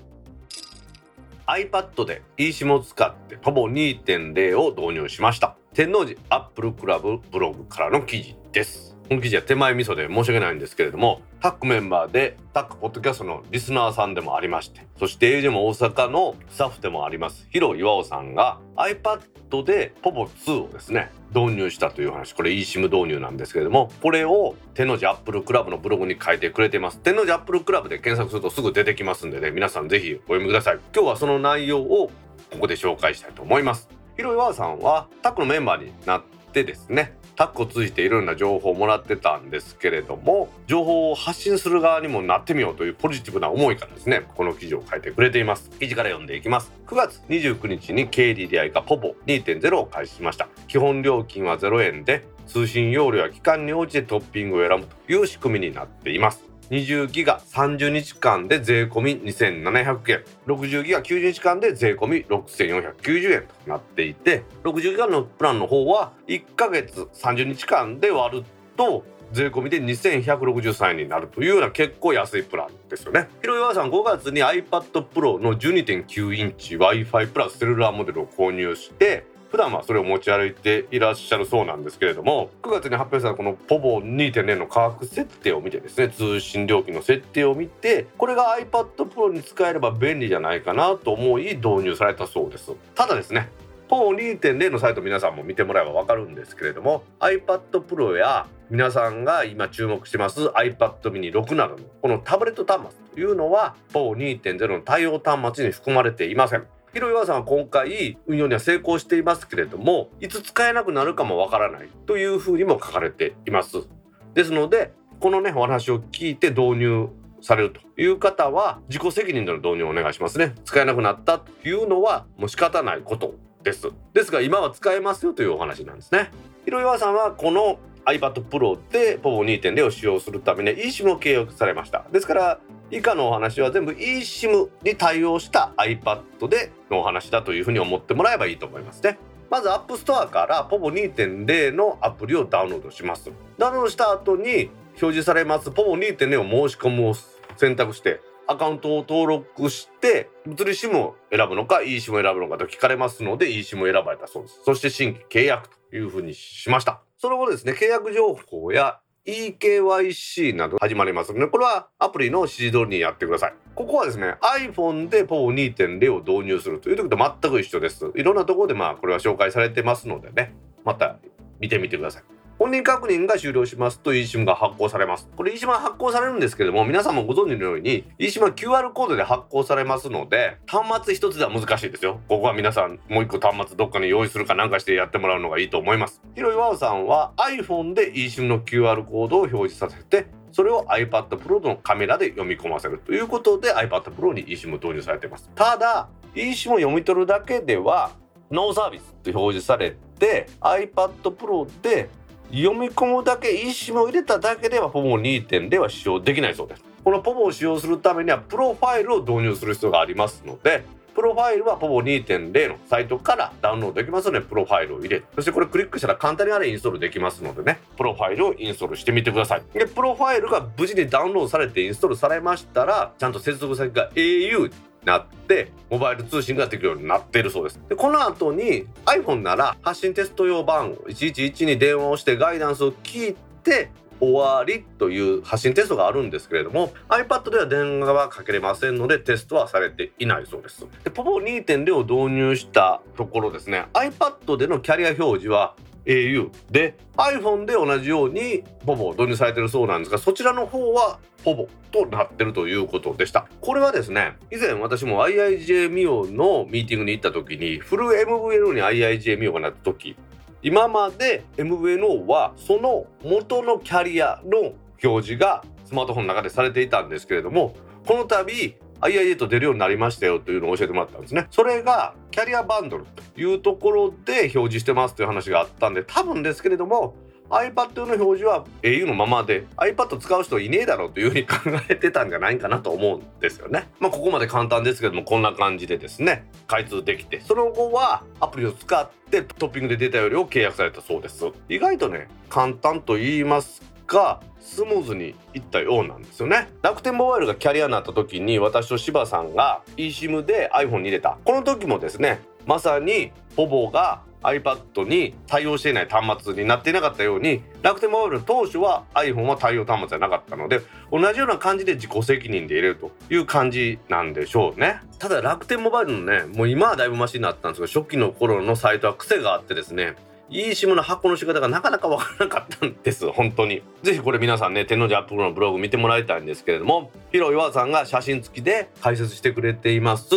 [1.47, 5.57] iPad で eSIM を使ってほぼ2.0を導入しました。
[5.73, 8.97] 天王寺アップルクラブブログからの記事です。
[9.09, 22.35] この記事は手前味噌で申し訳ないんですけれどもタックメンバーでタックポッドキャストのリスナーさんでもありましてそして AJ も大阪のスタッフでもありますヒロ岩尾さんが iPad でポポ2をですね導入したという話。
[22.35, 26.99] これ eSIM 導入なんですけれどもこれを天王寺アップルクラブのブログに書いてくれてます。
[26.99, 30.79] 天王寺アップルクラブで検索するとすぐ出てきますんでね皆さんぜひお読みください。
[30.95, 32.11] 今日はその内容を
[32.53, 34.00] ここで紹介したいと思います。
[34.21, 45.71] ヒロ岩尾さんはタックのメンバーになってですねタックを通じていろんな情報をもらってたんですけれども情報を発信する側にもなってみようというポジティブな思いからですねこの記事を書いてくれています。
[45.71, 46.71] 記事から読んでいきます。
[46.87, 50.49] 9月29日に KDDI がポポ2.0を開始しました。
[50.69, 56.50] 基本料金は0円で通信容量や期間に応じてトッピングを選ぶという仕組みになっています。
[56.71, 68.45] 20ギガ30日間で税込み2700円60ギガ90日間で税込み6490円となっていて60ギガのプランの方は1ヶ月30日間で割る
[68.77, 73.29] と税込みで2163円になるというような結構安いプランですよね。
[73.41, 92.73] ひろ岩さん5月に iPad Pro の12.9インチ Wi-Fi プラスセルラーモデルを購入して普段はそれを持ち歩いていらっしゃるそうなんですけれども9月に発表されたこのポボ2.0の価格設定を見てですね通信料金の設定を見てこれが iPad Pro に使えれば便利じゃないかなと思い導入されたそうです。
[92.95, 93.51] ただですね
[93.89, 106.67] ポボ2.0のサイト皆さんも見てもらえば分かるんですけれども iPad Pro や皆さんが今注目してます iPad mini 6などのこのタブレット端末というのは PO2.0 の対応端末に含まれていません。
[106.93, 113.87] ヒロイワさんは今回運用には成功していますけれどもいつ使えなくなるかもわからないというふうにも書かれています。
[114.35, 117.09] ですのでこのねお話を聞いて導入
[117.43, 120.55] されるという方は自己責任での導入をお願いしますね。
[120.65, 123.89] 使えなくなったというのはもう仕方ないことです。
[124.13, 126.31] ですが今は使えますよというお話なんですね。
[126.65, 127.79] ヒロイワさんはこの
[128.13, 132.61] iPad Pro で POVO 2.0を使用するために eSIM を契約されましたですから
[132.93, 139.19] 以下のお話は全部 eSIM に対応した iPad でのお話だというふうに思ってもらえばいいと思いますね。
[139.49, 143.31] まず App Store から POVO 2.0のアプリをダウンロードします。
[143.59, 147.15] ダウンロードした後に表示されます POVO 2.0を申し込むを
[147.57, 154.61] 選択してアカウントを登録して物理 SIM を選ぶのか eSIM を選ぶのかと聞かれますので eSIM を選ばれたそうです。
[154.65, 157.03] そして新規契約というふうにしました。
[157.21, 163.55] その後ですね、契約情報や eKYC など始まりますので、これはアプリの指示通りにやってください。
[163.75, 168.11] ここはですね、iPhone で PO2.0 を導入するという時と全く一緒です。
[168.17, 171.19] いろんなところでまあこれは紹介されてますのでね、また
[171.59, 172.40] 見てみてください。
[172.61, 175.27] 本人確認が終了しますと eSIM が発行されます。
[175.35, 182.21] これ eSIM は発行されるんですけども、皆さんもご存知のように eSIM は QR コードで発行されますので、端末一つでは難しいですよ。
[182.29, 186.21] ここは皆さんもう一個端末どっかに用意するかなんかしてやってもらうのがいいと思います。
[186.35, 195.49] ヒロイワオさんは iPhone で eSIM の QR コードを表示させて、それを iPad Pro のカメラで読み込ませるということで iPad Pro に eSIM 導入されています。
[195.55, 198.11] ただ eSIM を読み取るだけでは
[198.51, 202.11] no service と表示されて iPad Pro で
[202.53, 206.85] 読み込むだけ eSIM を入れただけでは POVO 2.0は使用できないそうです。
[207.05, 210.85] この POVO を使用するためにはプロファイルを導入する必要がありますので
[211.15, 219.63] プロファイルは POVO2.0 のサイトからダウンロードできますのでプロファイルを入れそしてこれクリックしたら簡単にあれインストールできますのでねプロファイルをインストールしてみてください。
[219.73, 224.71] でプロファイルが無事にダウンロードされてインストールされましたらちゃんと接続先が au
[225.05, 227.81] なってモバイル通信ができるようになっているそうです。
[227.89, 240.87] でこの後に iPhone なら発信テスト用番号111に電話をしてガイダンスを聞いて終わりという発信テストがあるんですけれども iPad では電話はかけれませんのでテストはされていないそうです。
[241.05, 243.87] で POPO2.0 を導入したところですね。
[243.95, 245.75] iPad でのキャリア表示は
[246.07, 253.49] au で iPhone で同じように POPO 導入されてるそうなんですがそちらの方は POPO となってるということでした。
[253.61, 260.17] これはですね以前私も IIJ ミオのミーティングに行った時にフル MVNO に IIJ ミオがなった時
[260.63, 267.75] 今まで MVNO はその元のキャリアの表示がスマートフォンの中でされていたんですけれども
[268.07, 271.47] この度 IA と出るようになりましたよというのを教えてもらったんですね。
[271.51, 277.15] それがキャリアバンドルというところで表示してますという話があったんで多分ですけれども
[277.51, 281.57] iPad の表示は au のままで iPad 使う人いねえだろうというふうに考
[281.89, 283.89] えてたんじゃないかなと思うんですよね。
[283.99, 291.45] まあここまで簡単ですけどもこんな感じでですね開通できてその後はアプリを使ってトッピングでデータ容量を契約されたそうです。
[291.69, 296.69] 意外とね簡単と言いますがスムーズにいったようなんですよね。
[296.83, 301.39] 楽天モバイルがキャリアになった時に私と柴さんが eSIM で iPhone に入れた。
[301.45, 310.81] この時もですねまさにポボが iPad に対応していない端末になっていなかったように楽天モバイルの当初は iPhone は対応端末じゃなかったので
[311.13, 315.01] 同じような感じで自己責任で入れるという感じなんでしょうね。
[315.19, 320.15] ただ楽天モバイルのねもう今はだいぶマシになったんですが初期の頃のサイトは癖があってですね
[320.51, 323.83] eSIM の発行の仕方がなかなかわからなかったんです本当に。
[324.03, 330.29] ぜひこれ皆さんね天王寺アップルのブログ見てもらいたいんですけれどもヒロヨアさんが写真付きで解説してくれています。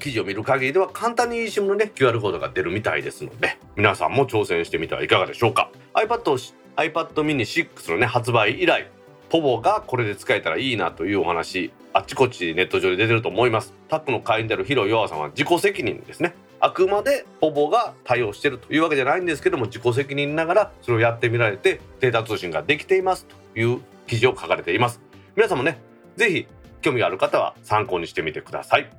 [0.00, 5.70] 記事を見る限りでは簡単に eSIM のね QR コードが出るみたいですので皆さんも挑戦してみてはいかがでしょうか。
[5.94, 6.38] iPad を
[6.76, 8.88] iPad mini 6のね発売以来
[9.28, 13.74] ポボがこれで使えたらいいなというお話あっちこっちネット上で出てると思います。
[13.88, 16.34] タックの会員であるヒロヨアさんは自己責任ですね。
[16.60, 25.00] あくまでポボが対応してるというわけじゃないんですけども自己責任ながらそれをやってみられてデータ通信ができていますという記事を書かれています。
[25.36, 25.80] 皆さんもね
[26.16, 26.46] 是非
[26.82, 28.90] 興味がある方は参考にしてみてください。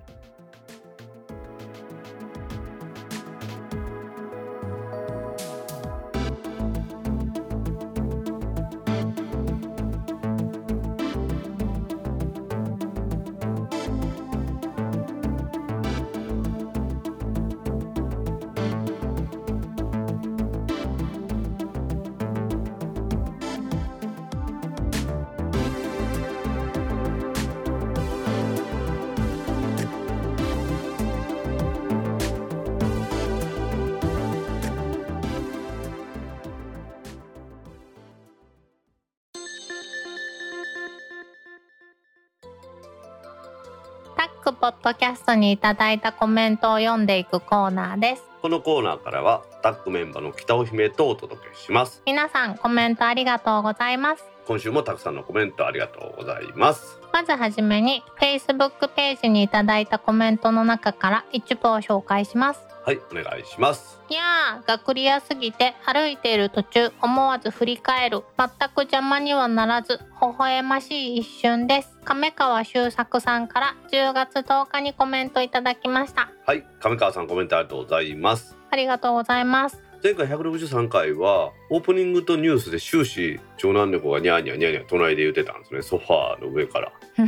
[45.22, 48.24] ストにいただいたコメントを読んでいくコーナーです。
[48.42, 52.02] このコーナーからはタッグメンバーの北尾姫とお届けします。
[52.06, 54.24] 皆さんコメントありがとうございます。
[54.48, 56.98] 今週もたくさんのコメントありがとうございます。
[57.14, 64.00] まずはじめに Facebook ページにいただいたコメントの中から一部を紹介しますはいお願いします。
[64.10, 68.24] いやーがクリアすぎて歩いている途中思わず振り返る。
[68.40, 71.96] 全く邪魔にはならず微笑ましい一瞬です。
[72.04, 76.32] 亀川修作さんから10月10日にコメントいただきました。
[76.46, 78.58] はい上川さんコメントありがとうございます。
[78.72, 79.80] ありがとうございます。
[80.04, 85.84] 前回163回はオープニングとニュースで終始長男猫がニャーニャーニャーニャー隣で言ってたんですね。
[85.84, 86.92] ソファーの上から。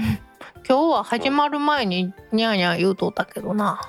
[0.68, 3.80] 今日は始まる前にニャーニャー言うとったけどな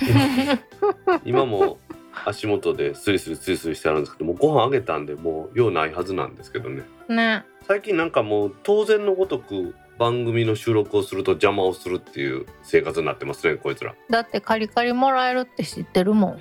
[1.24, 1.78] 今も
[2.24, 6.82] 足元でスリスリスリスリしてあるんですけどもうご飯あげたんでもう用ないはずなんですけどね。
[7.08, 7.44] ね。
[7.66, 13.94] 最近なんかもう当然のごとく番組の収録をすると邪魔をするっていう生活になってますねこいつら。
[14.10, 16.38] だってカリカリもらえるって知ってるもん。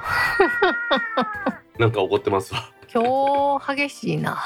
[1.78, 2.70] なんか怒ってますわ。
[2.92, 4.38] 今日激しいな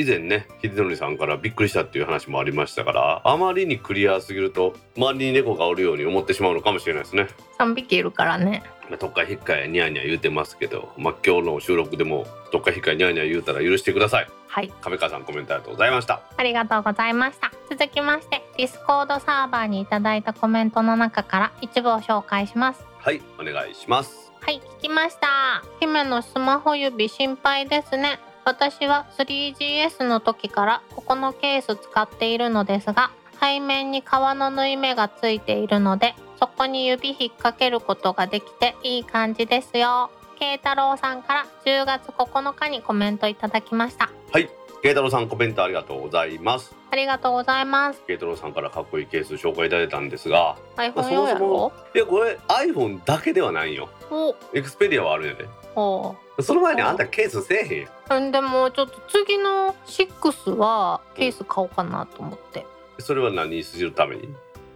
[0.00, 7.28] 以前ね秀則さんからびっくりしたっていう話もありましたからあまりにクリアすぎると周りに猫がおるように思ってしまうのかもしれないですね。
[7.58, 8.62] 3匹いるからね。
[8.88, 14.28] まあとっかいひっかいニャーニャー言うてますけど、まあ、今日の収録でもとっかいひっかいニャーニャー言うたら許してください。
[14.48, 14.72] はい。
[14.80, 16.22] 亀川さんコメントありがとうございました。
[16.36, 17.52] ありがとうございました。
[17.68, 22.84] 続きまして Discord サーバーにいただいたコメントの中から一部を紹介します。
[22.98, 24.32] はいお願いします。
[24.40, 25.62] はい聞きました。
[25.80, 40.10] 姫のスマホ指心配ですね私は 3GS の時からここのケース使っているのですが背面に革の縫い目がついているのでそこに指引っ掛けることができていい感じですよ。
[40.38, 44.10] 慶太郎さんから10月9日にコメントいただきました。
[44.32, 44.48] はい。
[44.82, 46.74] 慶太郎さんコメントありがとうございます。
[46.90, 48.00] ありがとうございます。
[48.06, 51.72] 慶太郎さんからかっこいいケース紹介いただいたんですが iPhone 用やろ？
[51.94, 53.90] いやこれ iPhone だけではないよ。
[54.10, 54.34] お。
[54.54, 55.44] エクスペリアはあるよね
[55.76, 58.24] おその前にあんたケースせえへんやん。
[58.24, 62.66] うんでもちょっと次の6はケース買おうかなと思って。
[62.98, 64.28] それは何にするために？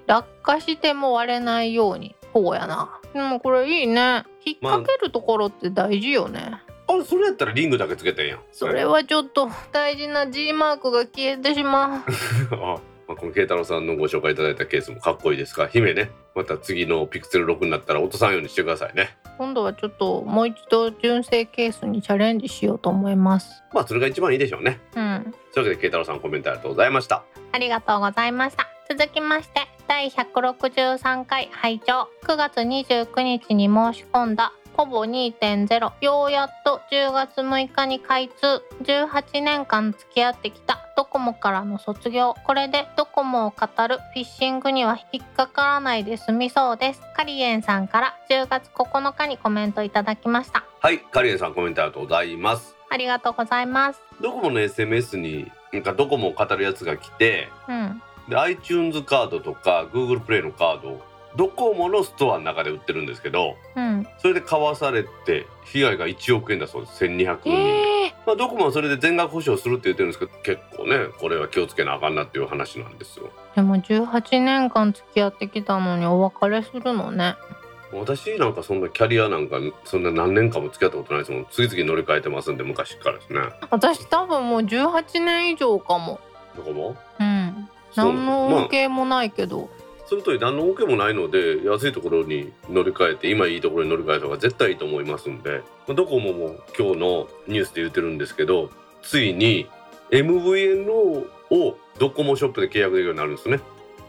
[0.06, 3.00] 落下しても割れないようにこうやな。
[3.12, 4.24] でもこれいいね。
[4.44, 8.40] 引っ掛けるところって大事よね、あれそれやったらリングだけつけてんやん。
[8.52, 12.00] それはちょっと大事な G マークが消えてしまう。
[12.54, 16.10] あまあこの慶太郎さんのご紹介いただいたケースもかっこいいですが姫ね。
[16.34, 19.16] また次のピクセル6になったら落とさんようにしてくださいね。
[19.38, 23.62] 今度はちょっともう一度純正ケースにチャレンジしようと思います。
[23.72, 24.80] まあそれが一番いいでしょうね。
[24.94, 25.34] うん。
[25.52, 27.24] というわけで慶太郎さんコメントありがとうございました。
[27.52, 28.68] ありがとうございました。
[28.88, 32.08] 続きまして第163回拝聴。
[32.22, 38.62] 9月29日に申し込んだポボ2.0ようやっと10月6日に開通。
[38.82, 42.34] 18年間付き合ってきたドコモからの卒業。
[42.44, 47.02] これでドコモを語るフィッシングには引っかからないで済みそうです。
[47.16, 50.64] カリエンさんから10月9日にコメントいただきました。
[50.80, 52.76] はいカリエンさんコメントありがとうございます。
[52.90, 54.00] ありがとうございます。
[54.20, 58.02] ドコモの SMS になんかドコモを語るやつが来てうん。
[58.28, 61.00] で iTunes カードとか Google プレイのカード
[61.36, 64.06] ドコモのストアの中で売ってるんですけどうん。
[64.18, 67.04] それで買わされて被害が1億円だそうです。
[67.04, 67.93] 1200人、ええ
[68.26, 73.30] まあ、ドコモはそれで全額保証するって言ってるんですけど結構ねこれは気をつけなあかんなっていう話なんですよ。
[73.54, 77.36] でも18年間付き合ってきたのにお別れするのね。
[77.92, 81.46] 私なんかそんなキャリアなんかそんな何年間も付き合ったことないですもん。
[81.50, 83.40] 次々乗り換えてますんで昔からですね。
[83.70, 86.18] 私多分もう18年以上かも。
[86.56, 87.68] ドコモうん。
[87.96, 89.68] 何のまあ恩恵もないけど、
[90.06, 98.70] その通り何の恩恵もないので安いところに乗り換えて今いいところに乗り換えた方が絶対いいと思いますんでまあドコモも今日のニュースで言ってるんですけど
[99.02, 99.68] ついに
[100.10, 103.60] MVNO をドコモショップで契約できるようになるんですね、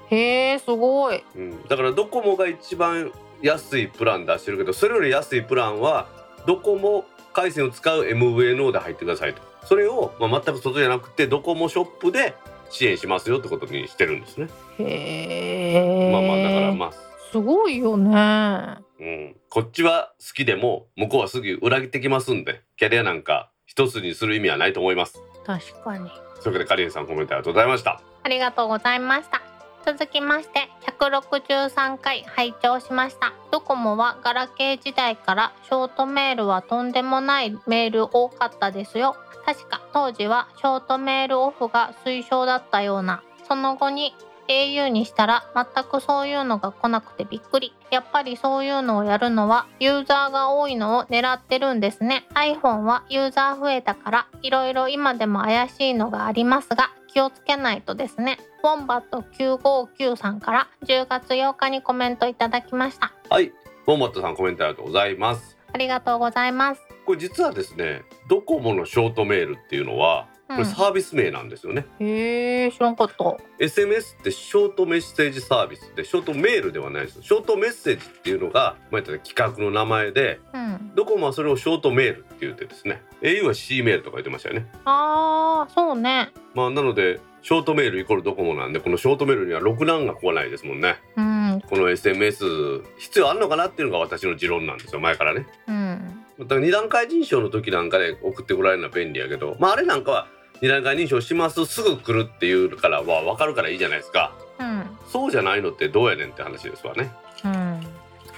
[0.10, 1.24] へえすごい。
[1.36, 6.08] うん、だからドコモが一番安いプラン出してるけどそれより安いプランは
[6.46, 9.42] ドコモ回線を使う MVNO で入ってくださいと。
[9.66, 12.36] それを、まあ、全く外じゃなくてドコモショップで
[12.70, 14.48] 支援しますよってことにしてるんですね。
[14.80, 16.94] へえまあまあだからまあ。
[17.32, 18.78] すごいよね。
[19.00, 25.22] うん、こっちは好きでも向こうはすぐ裏切ってきますんでキャリアなんか一つにする意味はないと思います。
[25.46, 26.10] 確かに。
[26.10, 28.02] というわけでカリエさんコメントありがとうございました。
[28.24, 29.45] ありがとうございました
[29.86, 30.68] 続きまして
[31.00, 33.34] 163回拝聴しました。
[33.52, 39.16] ドコモはガラケー時代からショートメールはとんでもないメール多かったですよ。
[39.46, 43.22] 確か当時はショートメールオフが推奨だったような。
[43.48, 44.16] その後に
[44.48, 47.74] au にしたら全くそういうのが来なくてびっくり。
[47.92, 52.26] やっぱりそういうのをやるのはユーザーが多いのを狙ってるんですね。
[52.34, 58.38] iPhone はユーザー増えたからいろいろ今でも怪しいのがありますが気をつけないとですね。
[58.64, 63.14] ウォンバット959さんから10月8日にコメントいただきました。
[63.30, 63.54] はい。
[63.86, 65.58] ボンバットさんコメントありがとうございます。
[65.72, 66.82] ありがとうございます。
[67.06, 73.24] これ実はですねドコモのショートメールっていうのはこれサービス名なんですよね、へえ知らんかった。
[73.64, 77.22] SMS ってショートメッセージサービスでショートメールではないです。
[77.24, 80.92] ショートメッセージっていうのが、まあ、言ったら企画の名前でうん。
[80.96, 83.02] ドコモはそれをショートメールって言ってですね。
[83.22, 84.68] au は C メールとか言ってましたよね。
[84.86, 86.32] あーそうね。
[86.54, 90.98] まあなのでショートメールイコールドコモなんでこのショートメールには6難が来ないですもんね。
[91.16, 91.62] うん。
[91.70, 95.48] この SMS 必要あんのかなっていうのが私の持論なんですよ前からね。
[95.68, 96.26] うん。
[96.40, 100.28] だから二段階認証の時なんかで送ってこられるのは便利やけどまああれなんかは
[100.62, 101.66] 二段階認証します。
[101.66, 104.34] すぐ来るっていうからは分かるからいいじゃないですか。
[104.60, 104.90] うん。
[105.08, 107.12] そうじゃないのってどうやねんって話ですわね。
[107.44, 107.82] うん。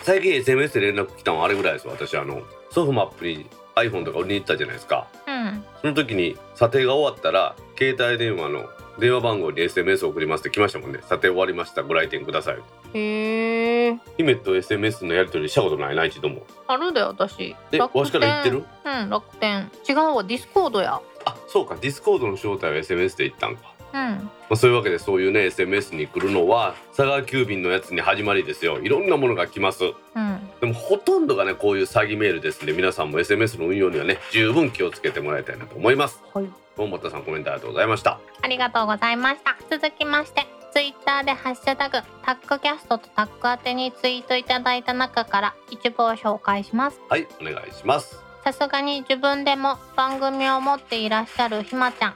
[0.03, 2.17] 最近 SMS で連絡来たのはあれぐらいです私。
[2.17, 2.41] あの
[2.71, 3.45] ソフマップに
[3.75, 5.07] iPhone とか売りに行ったじゃないですか。
[5.27, 5.63] うん。
[5.81, 8.67] その時に査定が終わったら携帯電話の
[8.99, 10.99] 電話番号に SMS 送りますって来ましたもんね。
[11.03, 12.57] 査定終わりましたご来店ください。
[12.93, 13.99] へえ。
[14.17, 16.41] 姫と SMS のやり取りしたことないな一度も。
[16.67, 17.55] あるで私。
[17.71, 18.65] えわしから言ってる？
[18.85, 19.69] うん楽天。
[19.87, 21.75] 違うわ Discord やあそうか。
[21.79, 23.73] Discord の正体は SMS で言ったんか。
[23.93, 23.99] うん。
[23.99, 28.79] まあ、そういうわけでそういうね SMS に来るのは佐川急便のやつに始まりですよ。
[28.79, 29.83] いろんなものが来ます。
[29.83, 30.39] うん。
[30.59, 36.21] でもほとんどがねこういう詐欺メールですんで皆さんも SMS の運用にはね十分気をつけてもらいたいなと思います。
[36.33, 36.49] はい。
[36.75, 38.19] 本本さんコメントありがとうございました。
[38.41, 39.57] ありがとうございました。
[39.69, 46.99] 続きましてツイッターでハッシュタグタックキャストとタック宛てにツイートいただいた中から一部を紹介します。
[47.09, 52.13] はいお願いしますさすがに自分でも番組を持っていらっしゃるひまちゃん。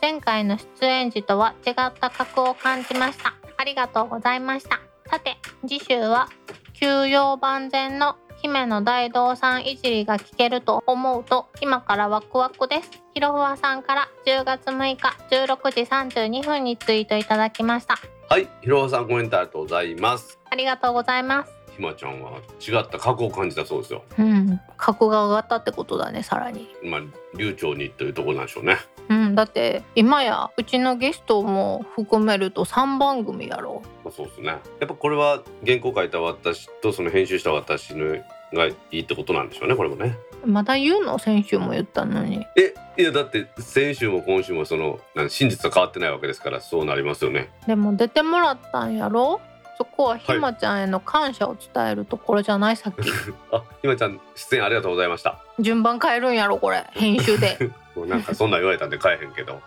[0.00, 3.34] 前回の出演時とは違った格を感じました。
[3.58, 4.80] ありがとうございました。
[5.10, 5.36] さて
[5.68, 6.30] 次週は
[6.72, 12.90] 休養万全の姫の大道さんいじりが聞けると思うと今からワクワクです。
[13.12, 17.96] ひろふわさんから10月6日16時32分にツイートいただきました。
[18.30, 20.38] はいひろはさんコメントありがとうございます。
[20.50, 24.02] ありがとうございますひまちゃんは違った過去を感じたそうですよ。
[24.18, 24.60] うん。
[24.76, 26.68] 格が上がったってことだねさらに。
[26.82, 27.00] まあ
[27.36, 28.78] 流暢にというところなんでしょうね。
[29.08, 33.80] うん、だって今やうちのゲストも含めると3番組やろ。
[34.04, 34.48] まあ、そうですね。
[34.48, 38.16] やっぱこれは原稿書いた私とその編集した私の
[38.52, 40.18] がいいってことなんでしょうねこれもね。
[40.44, 41.18] まだ言うの？
[41.18, 42.44] 先週も言ったのに。
[42.56, 44.98] えいやだって先週も今週もその
[45.28, 47.50] 真実は変わってないわけですからそうなりますよね。
[47.66, 49.40] でも出てもらったんやろ？
[49.78, 53.08] そこはひまちゃんへの感謝を伝えるところじゃないさっき。
[53.52, 55.38] あひまちゃん出演ありがとうございました。
[55.60, 56.84] 順番変えるんやろこれ。
[56.90, 57.56] 編集で。
[57.94, 59.60] もうなんかそんなん言われたんで変えへんけど。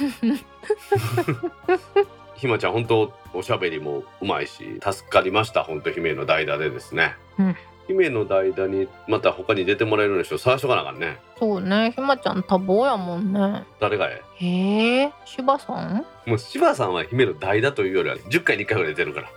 [2.36, 7.56] ひまちゃん本当おしゃべりもうまいし助かりました本当姫の代打でですね、うん。
[7.86, 11.18] 姫の代打にまた他に出てもらえるような人探しとかなあかんね。
[11.38, 11.92] そうね。
[11.94, 13.64] ひまちゃん多忙やもんね。
[13.78, 15.12] 誰がえへえ。
[15.26, 16.06] 芝さん？
[16.24, 19.28] もう柴さんは姫の代打というよりは10回に1回ぐらい出てるから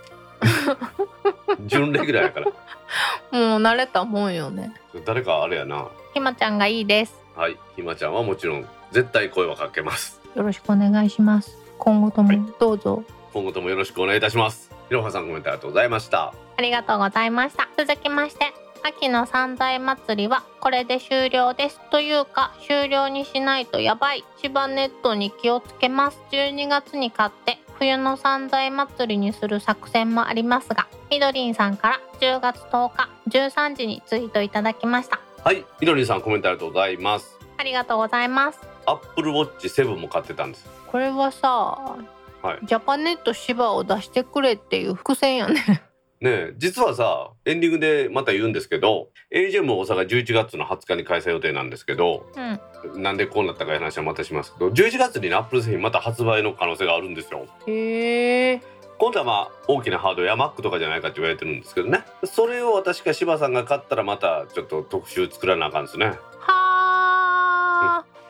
[1.66, 2.46] 準レギュラーやから。
[2.46, 4.74] もう慣れたもんよね。
[5.04, 5.88] 誰かあれやな。
[6.12, 7.14] ひまちゃんがいいです。
[7.36, 7.56] はい。
[7.76, 10.20] ひまちゃんはもちろん絶対声はかけます。
[10.34, 11.56] よろしくお願いします。
[11.78, 13.02] 今後ともどうぞ。
[13.32, 14.70] 今後ともよろしくお願いいたします。
[14.90, 16.32] いろはさんコメントありがとうございました。
[16.56, 17.68] ありがとうございました。
[17.76, 18.52] 続きまして
[18.84, 21.80] 秋の三大祭りはこれで終了です。
[21.90, 24.24] というか終了にしないとやばい。
[24.40, 26.20] 芝ネットに気をつけます。
[26.30, 35.20] 12月に買って冬の三大祭りにする作戦もありますがみどりんさんから10月10日13時にツイートいただきました。
[35.42, 37.38] はいみどりんさんコメントありがとうございます。
[37.56, 38.60] ありがとうございます。
[38.86, 40.66] アップルウォッチ7も買ってたんです。
[40.86, 42.58] これはさ、はい。
[42.66, 45.82] ジャパネット芝を出してくれっていう伏線やね
[46.24, 53.02] ねえ実はさエンディングでまた言うんですけど AGM 大阪11月の20日に開催予定なんですけどうん。
[53.02, 57.46] なんでこうなったかいう話はまたしますけど11月にねアップル製品また発売の可能性があるんですよ。
[57.66, 58.62] へえ。
[58.98, 62.04] 今度はまあ大きなハードや Mac とかじゃないかって言われてるんですけどね。
[62.24, 66.06] それを私か柴さんが買ったらまたちょっと特集作らなあかんですね。
[66.06, 66.14] は
[66.48, 66.63] あ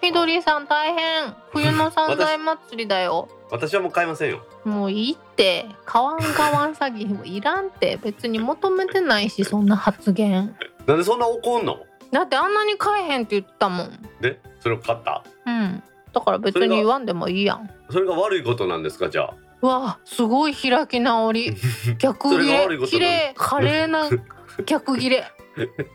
[0.05, 1.34] みどりさん大変。
[1.50, 3.26] 冬の三大祭りだよ。
[3.50, 4.40] 私はもう買いませんよ。
[4.66, 5.64] もういいって。
[5.86, 7.98] 買わん買わん詐欺もいらんって。
[8.02, 10.55] 別に求めてないしそんな発言。
[10.86, 11.78] なんでそんな怒んの？
[12.12, 13.90] だってあんなに買えへんって言ったもん。
[14.20, 15.24] でそれを買った？
[15.46, 15.82] うん。
[16.12, 17.70] だから別に言わんでもいいやん。
[17.90, 19.34] それが悪いことなんですかじゃあ？
[19.62, 21.55] うわすごい開き直り。
[21.98, 22.68] 逆切れ。
[22.86, 24.11] 綺麗華麗な
[24.66, 25.24] 逆切れ。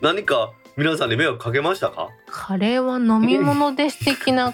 [0.02, 0.50] 何か
[0.80, 2.08] 皆さんに迷惑かけましたか？
[2.28, 4.54] カレーは飲み物です的な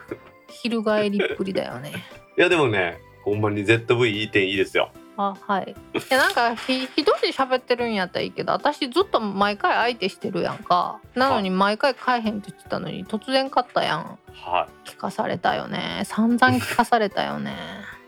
[0.48, 1.92] 翻りっぷりだよね。
[2.38, 4.90] いやでもねほんまに ZV いいですよ。
[5.18, 5.74] あはい。
[5.94, 10.98] いやなんかひ一人で喋ってるんやったらいいけど私ずっと毎回相手してるやんか。
[11.14, 14.18] なのに毎回買えへんって言ってたのに突然買ったやん。
[14.32, 14.88] はい。
[14.88, 16.02] 聞かされたよね。
[16.04, 17.54] 散々聞かされたよね。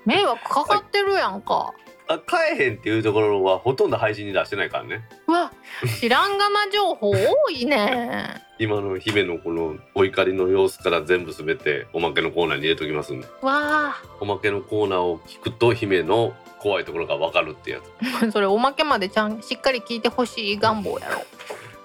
[0.06, 1.74] 迷惑かかってるやんか
[2.08, 5.02] あ買えへんっていうところはほとんど配信に出してないからね。
[5.26, 5.52] うわ
[6.00, 8.42] 知らんがな情報多いね。
[8.58, 13.26] 今の姫のこのお怒りの様子から全部すべておまけのコーナーに入れときますんで。
[13.42, 18.24] わおまけのコーナーを聞くと姫の怖いところがわかるってやつ。
[18.26, 21.22] あ それおまけまでちゃんしっかり聞いてほしい願望やろ。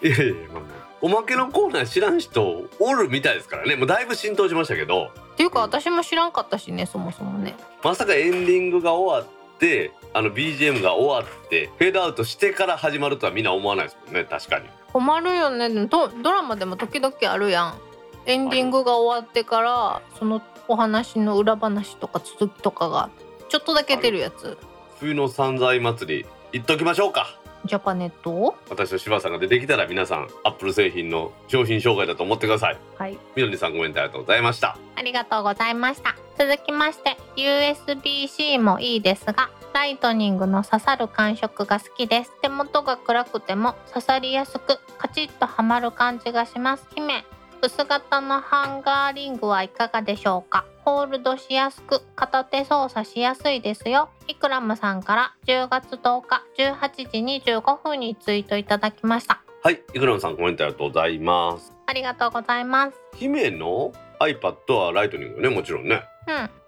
[0.01, 3.75] いやいやまあまあおまけのコーナー知らん人おるみたいですからね。
[3.75, 5.11] もうだいぶ浸透しましたけど。
[5.33, 7.55] っていうか私も知らんかったしねそもそもね。
[7.83, 14.25] まさかエンディングが終わってあの BGM が終わってフェードアウトしてから始まるとはみんな思わないですもんね。
[14.25, 14.65] 確かに。
[14.91, 15.69] 困るよね。
[15.69, 17.79] でもドドラマでも時々あるやん。
[18.25, 23.09] エンディングが終わってからそのお話の裏話とか続きとかが
[23.49, 24.57] ちょっとだけ出るやつ。
[24.99, 32.77] 冬の散財祭り行っときましょうかジャパネット私と柴さんが出てきたら皆さんアップル製品の商品紹介だと思ってください。
[32.97, 33.17] はい。
[33.35, 34.77] みどりさんコメントありがとうございました。
[34.95, 36.15] ありがとうございました。
[36.37, 42.31] 続きまして USB-C もいいですがライトニングの刺さる感触が好きです。
[42.41, 46.87] 手元が暗くても刺さりやすくカチッとはまる感じがします。
[46.95, 47.25] 姫
[47.63, 50.65] 薄型のバンカーリングはいかがでしょうか？
[50.83, 54.09] ホールドしやすく片手操作しやすいですよ。
[54.27, 59.41] イクラムさんから10月10日18時25分にツイートいただきました。
[59.63, 61.71] はいイクラムさんコメントありがとうございます。
[61.85, 62.97] ありがとうございます。
[63.15, 65.47] 姫の iPad はライトニングね？
[65.47, 66.03] もちろんね。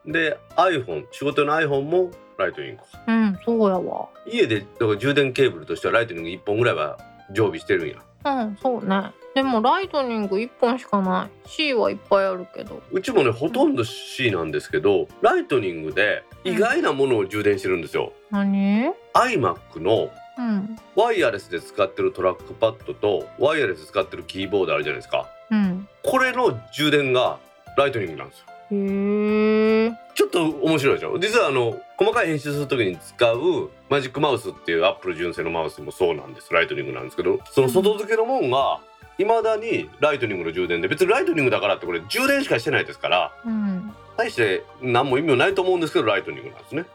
[0.05, 0.13] うん。
[0.13, 2.85] で iPhone 仕事の iPhone もライトニングか。
[3.05, 4.07] うんそうやわ。
[4.25, 6.97] 家でだから充電ケーブルとしてはライトニング1本ぐらいは
[7.33, 7.97] 常備してるんや。
[8.23, 9.11] うん、そうね。
[9.35, 11.49] でもライトニング1本しかない。
[11.49, 12.81] C はいっぱいあるけど。
[12.91, 20.77] うちもねほとんど C なんですけどライトニングで意外なものを充電してるんですよ、何？iMac のうん。
[20.95, 25.87] ワイヤレスで使ってるトラックパッドとワイヤレスで使ってるキーボードあるじゃないですかうん。
[26.01, 27.37] これの充電が
[27.77, 29.91] ライトニングなんですよへえ。
[30.15, 31.19] ちょっと面白いでしょ？
[31.19, 38.79] 実はあの細かい編集する時に使うマジックマウスっていうアップル純正のマウスもそうなんですライトニングなんですけどその外付けのもんが
[39.17, 43.93] 未だにライトニングの充電で別にライトニングだからってこれ充電しかしてないですからうん。
[44.17, 46.85] 大して何も意味もないと思うんですけどライトニングなんですね。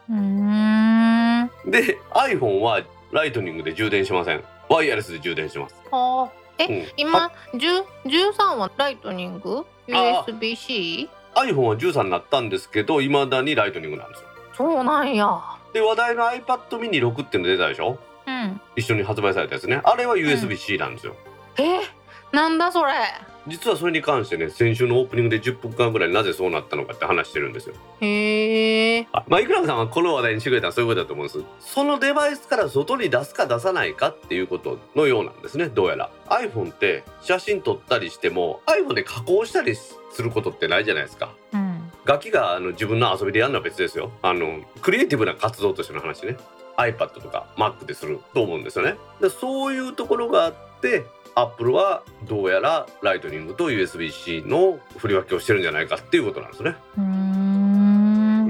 [1.67, 6.31] で iPhone はライトニングで充電しませんワイヤレスで充電します、ああ。
[6.59, 9.67] え、うん今、10 13はライトニング？
[9.93, 11.09] あ ?USB-C?
[11.35, 15.41] iPhone は13になったんですけど未だにライトニングなんですよそうなんや。
[15.73, 17.99] で話題の iPad mini 6っていうの出たでしょ？
[18.27, 18.61] うん。
[18.77, 21.17] 一緒に発売されたやつねあれは USB-C なんですよ、
[21.59, 21.81] え？
[22.33, 22.93] なんだそれ。
[23.47, 27.75] 実はそれに関してね先週のオープニングで10分間ぐらいなぜそうなったのかって話してるんですよ。
[28.01, 29.09] へえ。
[29.13, 31.45] あまあイクラムさんはこの話題にしてくれたらそういうことだと思うんです。
[31.59, 36.11] そのデバイスから外に出すか出さないかっていうことのようなんですねどうやら。
[36.29, 41.33] iPhone って写真撮ったりしても iPhone で加工したりすることってないじゃないですか。
[41.53, 41.91] うん。
[42.05, 44.13] 楽器があの自分の遊びでやるのは別ですよ。
[44.23, 46.37] あのクリエイティブな活動としての話ね。
[46.77, 48.97] iPad とか Mac ですると思うんですよね。
[49.21, 51.05] でそういうところがあって
[51.35, 56.77] アップルはどうやらライトニングと USB-C の振り分けをしてるんじゃないかっていうことなんですね。
[56.99, 58.47] うん、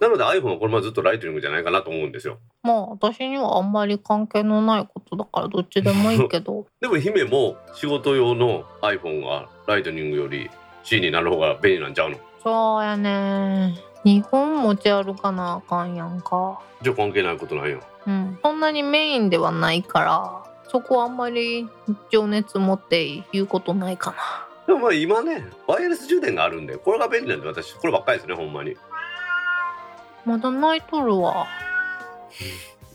[0.00, 2.38] なので iPhone はこれまでずっとライトニングじゃないかなと思うんですよ。
[2.62, 6.66] まあ私にはあんまり関係のないことだからどっちでもいいけど。
[6.80, 10.50] でも姫も仕事用の iPhone がライトニングより
[10.82, 12.16] C になる方が便利なんちゃうの？
[12.42, 13.74] そうやね。
[14.04, 16.58] 日本持ち歩かなあかんやんか。
[16.80, 18.38] じゃあ関係ないことないようん。
[18.42, 20.39] そんなにメインではないから
[20.70, 21.68] そこはあんまり
[22.10, 24.16] 情熱持って言うことないかな。
[24.66, 28.76] でもまあ今ねワイヤレス充電があるんでこれが便利なんで私こればっかりですねほんまに。
[30.24, 31.46] まだ泣いとるわ。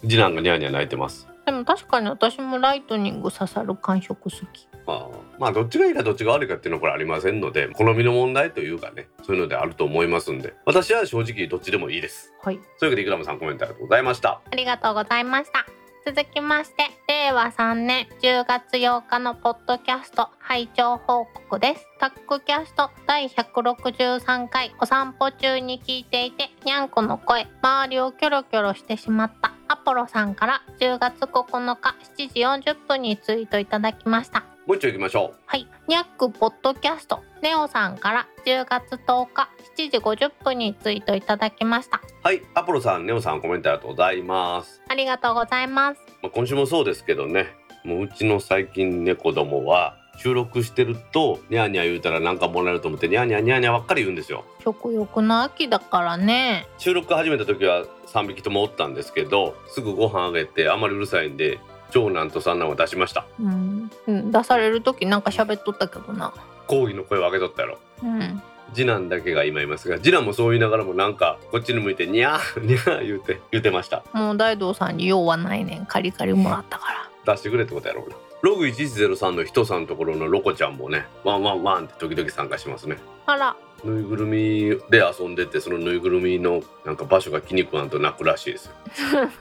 [0.02, 1.28] 次男がニャーニャー泣いてます。
[1.46, 4.68] でも確かに私もライトニング刺さる感触好き。
[4.88, 12.32] まあ、まあどっちがいいかどっちが悪いかっていうのはこれありませんので好みの問題というかねそういうのであると思いますんで私は正直どっちでもいいです。
[12.42, 12.56] はい。
[12.56, 14.42] そういうわけでイクラムさんコメントありがとうございました。
[14.50, 21.88] ありがとうございました続きまして令和3年10月8日のポッドキャスト拝聴報告です。
[21.99, 34.55] タックキャスト第163回お散歩中に聞いていてにゃんこの声周りをキョロキョロしてしまったアポロさんから10月9日7時40分にツイートいただきました。
[34.66, 37.22] もう一丁行きましょはい、ニャックポッドキャスト。
[37.43, 39.47] ネオさんから10月10日
[39.78, 41.97] 7時50分にツイートいただきました。
[41.97, 42.41] うはい。
[42.55, 46.01] アポロさんネオさんコメントありがとうございます、ありがとうございます。
[46.24, 47.45] まあ、今週もそうですけどね。
[47.84, 54.45] もううちの最近猫どもは収録してるとニャーニャー言うたらなんかもらえると思ってニャーニャーニャーニャーばっかり言うんですよ。
[54.63, 56.66] 食欲の秋だからね。
[56.80, 61.59] 収録始めた時は3匹ともおったんですけどすぐご飯あげてあまりうるさいんで
[61.92, 63.26] 長男と三男は出しました。
[63.40, 66.34] うん、うん、出される時なんか喋っとったけどな。
[66.68, 67.78] 抗議の声を上げとったやろ。
[68.04, 68.42] うん。
[68.74, 74.04] 次男だけが今いますが次男もそう言いながらもなんかこっちに向いてニャーニャー言うて言うてました。
[74.14, 75.86] もう大道さんに用はないねん。
[75.86, 77.34] カリカリもらったから。
[77.34, 82.98] 出してくれってことやろうなログ1103の人さんのところのロコちゃんもねワンワンワンって時々参加しますね。
[83.26, 83.56] あら。
[83.84, 88.72] ぬいぐるみで遊んでてそのぬいぐるみのなんか場所が気に食わんと泣くらしいですよ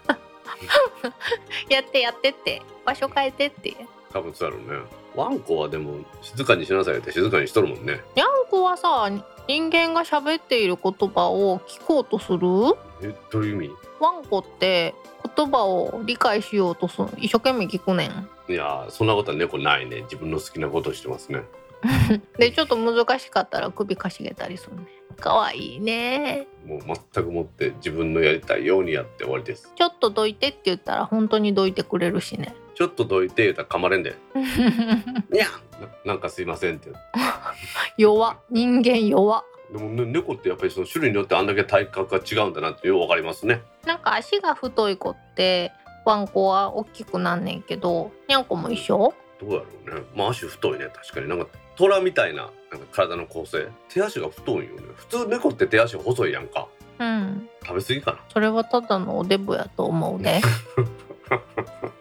[1.68, 3.76] やってやってって場所変えてって。
[4.12, 4.86] 多分そうやろうね。
[5.14, 8.00] ワンコはでも静かにしなさいって静かにしとるもんね。
[8.16, 9.10] にゃんこはさ
[9.46, 12.38] 人間が喋っている言葉を聞こうとする？
[13.02, 13.70] えどういう意味？
[14.00, 14.94] ワンコって
[15.36, 18.28] 言葉を理解しようとする一生懸命聞くねん。
[18.48, 20.02] いやーそんなことは猫ないね。
[20.02, 21.42] 自分の好きなことしてますね。
[22.38, 24.82] でちょっと難しかったら首かしげたりするね
[25.14, 26.46] かわいいね。
[26.66, 26.80] もう
[27.12, 29.72] 全くもって自分のやりたいようにやって終わりです。
[29.74, 32.54] ちょっとどいてって言ったら本当にどいてくれるしね。
[32.74, 34.16] ちょっとどいて言うたら噛まれんで。
[34.34, 35.48] にゃん
[35.80, 36.90] ななんかすいませんって。
[37.96, 43.62] 弱人間弱でも、ね、猫ってやっぱりその種類によってあんだけ体格が違うんだなってようわかりますね。
[43.86, 45.72] なんか足が太い子って
[46.04, 49.14] ワンコは大きくなんねんけどにゃんこも一緒？
[49.40, 50.02] どうやろうね。
[50.14, 51.28] まあ足太いね確かに。
[51.28, 51.46] なんか
[51.76, 53.68] 虎みたいななんか体の構成。
[53.88, 54.82] 手足が太いよね。
[54.96, 56.66] 普通猫って手足細いやんか。
[56.98, 57.48] うん。
[57.64, 58.18] 食べ過ぎかな。
[58.32, 60.40] それはただのおデブやと思うで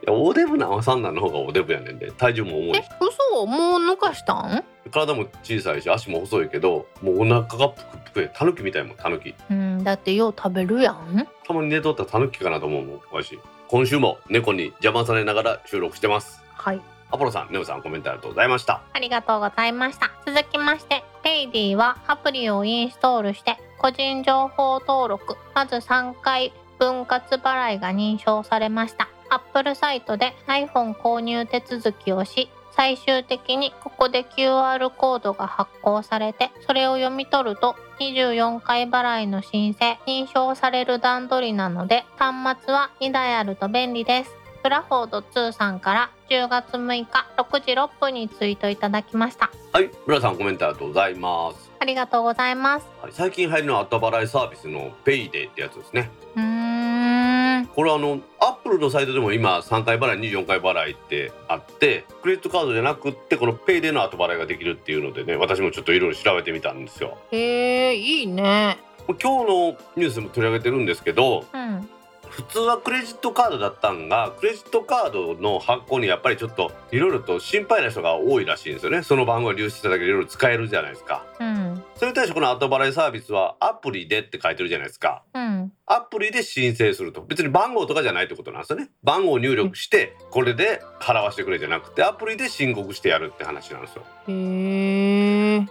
[0.04, 2.12] いやおデブなおさんなんの方がおデブやねんで。
[2.12, 3.46] 体重も重いえ嘘？
[3.46, 4.64] もう抜かしたん？
[4.92, 9.34] 体も小さいし足も細いけどもうお腹がぷくぷくでタヌキみたいもんタヌキ。
[9.50, 11.28] うんだってよう食べるやん。
[11.48, 13.40] たまに寝とったらタヌキかなと思うもんわし。
[13.70, 16.44] 今週も猫に邪魔されながら収録してます。
[16.54, 16.82] はい
[17.14, 20.10] アポロさんネオさんコメントありがとうございましたありがとうございました。
[20.26, 29.10] 続きまして、ペイディはアプリをインストールして、個人情報登録、まず3回分割払いが認証されました。
[29.30, 44.32] Apple サイトで iPhone 購入手続きをし、最終的にここで QR コードが発行されて、それを読み取ると24回払いの申請、認証される段取りなので、端末は2台あると便利です。
[44.64, 49.52] ブラフォード2さんから10月6日6時6分にツイートいただきました。
[49.72, 52.88] はいブラさんコメントありがとうございます、ありがとうございます。
[53.04, 57.68] はい、最近流行りの後払いサービスのペイディってやつですねうーん。
[57.68, 68.80] これあのアップルのサイトでも今3回払い24回払いってあってクレジットカードじゃなくってこのペイディの後払いができるっていうのでね私もちょっといろいろ調べてみたんですよへえ、いいね。
[69.08, 71.90] 今日のニュースでも取り上げてるんですけどうん。
[72.34, 81.84] 普通はクレジットカードだったんがクレジットカードの発行にやっぱりちょっといろいろと心配な人が多いらしいんですよねその番号が流出しただけでいろいろ使えるじゃないですかうん。
[81.96, 85.72] それに対してこの後払いサービスはアプリでって書いてるじゃないですかうん。
[85.86, 94.04] アプリで申請すると別に番号とかじゃないってことなんですよね番号を入力してこれで払わしてくれじゃなくてアプリで申告してやるって話なんですよ。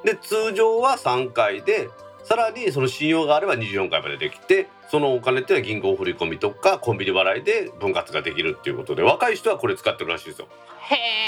[0.04, 1.88] で通常は3回で
[2.24, 10.48] さらにその信用があれば24回までできてそのお金っていうのは銀行振り込みとかコンビニ払いで分割ができるっていうことで若い人はこれ使ってるらしいですよ。
[10.90, 11.22] へえ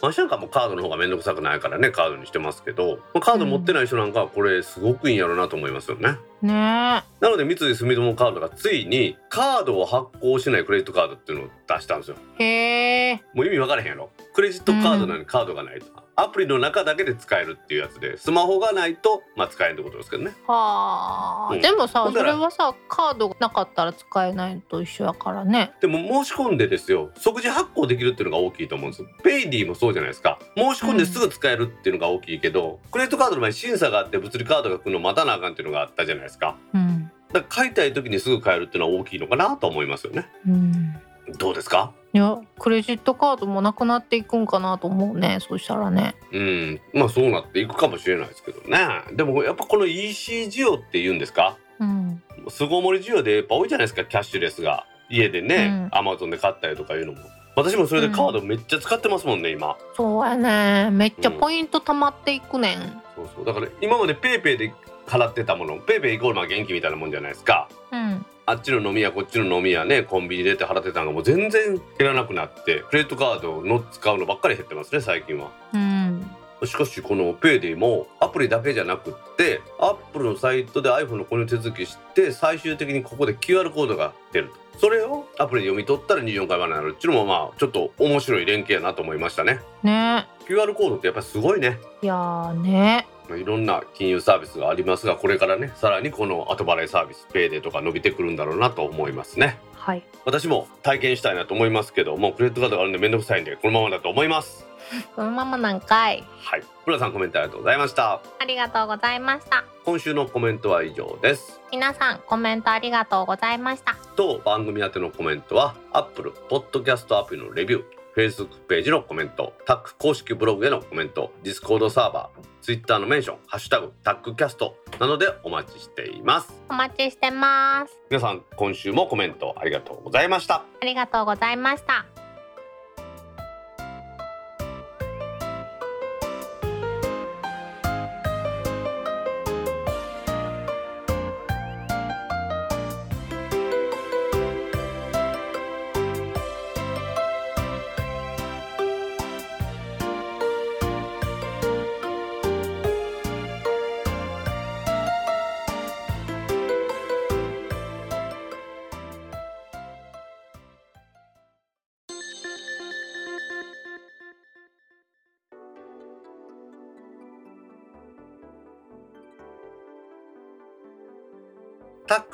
[0.00, 6.16] 私なんかもうカードの方が面倒くさくないからねカードにしてますけどまあカード持ってない人なんかはこれすごくいいんやろうなと思いますよね。
[6.42, 12.16] ねなので三井住友カードがついにカードを発行しないクレジットカードっていうのを出したんですよ。
[12.38, 20.30] えへえもう意味分からへんやろクレジットカードなのにカードがないと、アプリの中だけで使えるっていうやつでスマホがないとまあ使えんってことですけどね。
[20.46, 21.60] はあ、うん。
[21.60, 25.72] でもさそれはさカードがなかったら使えないのと一緒やからね。
[25.80, 27.10] でも申し込んでですよ。
[27.16, 29.04] 即時発行できるっていうのが大きいと思うんです。
[29.24, 30.38] ペイディもそうじゃないですか。
[30.56, 36.56] 申し込んですぐ使えるっていうのが大きいけど、クレジットカードの前に審査があって物理カードが来るの待たなあかんっていうのがあったじゃないですか。
[36.72, 37.10] うん。
[37.32, 40.28] だから買いたい時にすぐ買えるっていうのは大きいのかなと思いますよね。
[40.46, 41.00] うん
[41.36, 41.92] どうですか？
[42.14, 45.38] いやクレジットカードもなくなっていくんかなと思うね。
[45.40, 46.14] そしたらね。
[46.32, 46.80] うん。
[46.94, 48.78] まあそうなっていくかもしれないですけどね。
[49.12, 51.58] でもやっぱこの EC 需要っていうんですか？
[51.78, 52.22] うん。
[52.48, 54.86] 巣ごもり需要でやっぱ多いじゃないですかキャッシュレスが。
[55.10, 57.18] 家でね、アマゾンで買ったりとかいうのも。
[57.56, 59.76] 私もそれでカードめっちゃ使ってますもんね今。
[59.96, 60.90] そうやね。
[60.90, 63.02] めっちゃポイント貯まっていくねん。
[63.16, 63.44] そうそう。
[63.44, 64.72] だから今までペイペイで
[65.06, 67.68] 払ってたものペイペイイコールまあ現金みたいなもんじゃないですか。
[67.90, 75.52] うんあっちの飲み屋こっちの飲み屋ねコンビニでって払ってたのがもう全然減らなくなってクレジットカードの使うのばっかり減ってますね最近は。
[75.74, 76.30] うん。
[76.64, 84.78] しかしこのペイディもアプリだけじゃなくってアップルのサイトで iPhone の購入手続きして最終的にここで QR コードが出ると。
[84.78, 89.60] それをアプリで読み取ったら24回までになるっていうのもまあちょっと面白い連携やなと思いましたね。
[89.82, 90.26] ね。
[90.48, 91.78] QR コードってやっぱりすごいね。
[92.00, 93.06] いやーね。
[93.06, 99.58] まあいろんな金融サービスがありますがこれからねさらにこの後払いサービスペイディとか伸びてくるんだろうなと思いますね。
[99.74, 100.02] はい。
[100.24, 104.66] 私も体験したいなと思いますけどもうクレジットカードがあるんでめんどくさいんでこのままだと思います。
[105.14, 106.24] そのままなんかい。
[106.38, 108.20] はい村さんコメントありがとうございました。
[108.38, 109.64] ありがとうございました。
[109.84, 111.60] 今週のコメントは以上です。
[111.70, 113.96] 皆さんコメントありがとうございました。
[114.16, 126.52] 当番組宛てのコメントは Apple Podcast アプリのレビュー Facebook ページのコメントタック公式ブログへのコメント Discord サーバー Twitter のメンション「ハッシュタグタックキャスト」などでお待ちしています。
[126.68, 127.96] お待ちしてます。
[128.10, 130.64] 皆さん今週もコメントありがとうございました。
[130.80, 132.06] ありがとうございました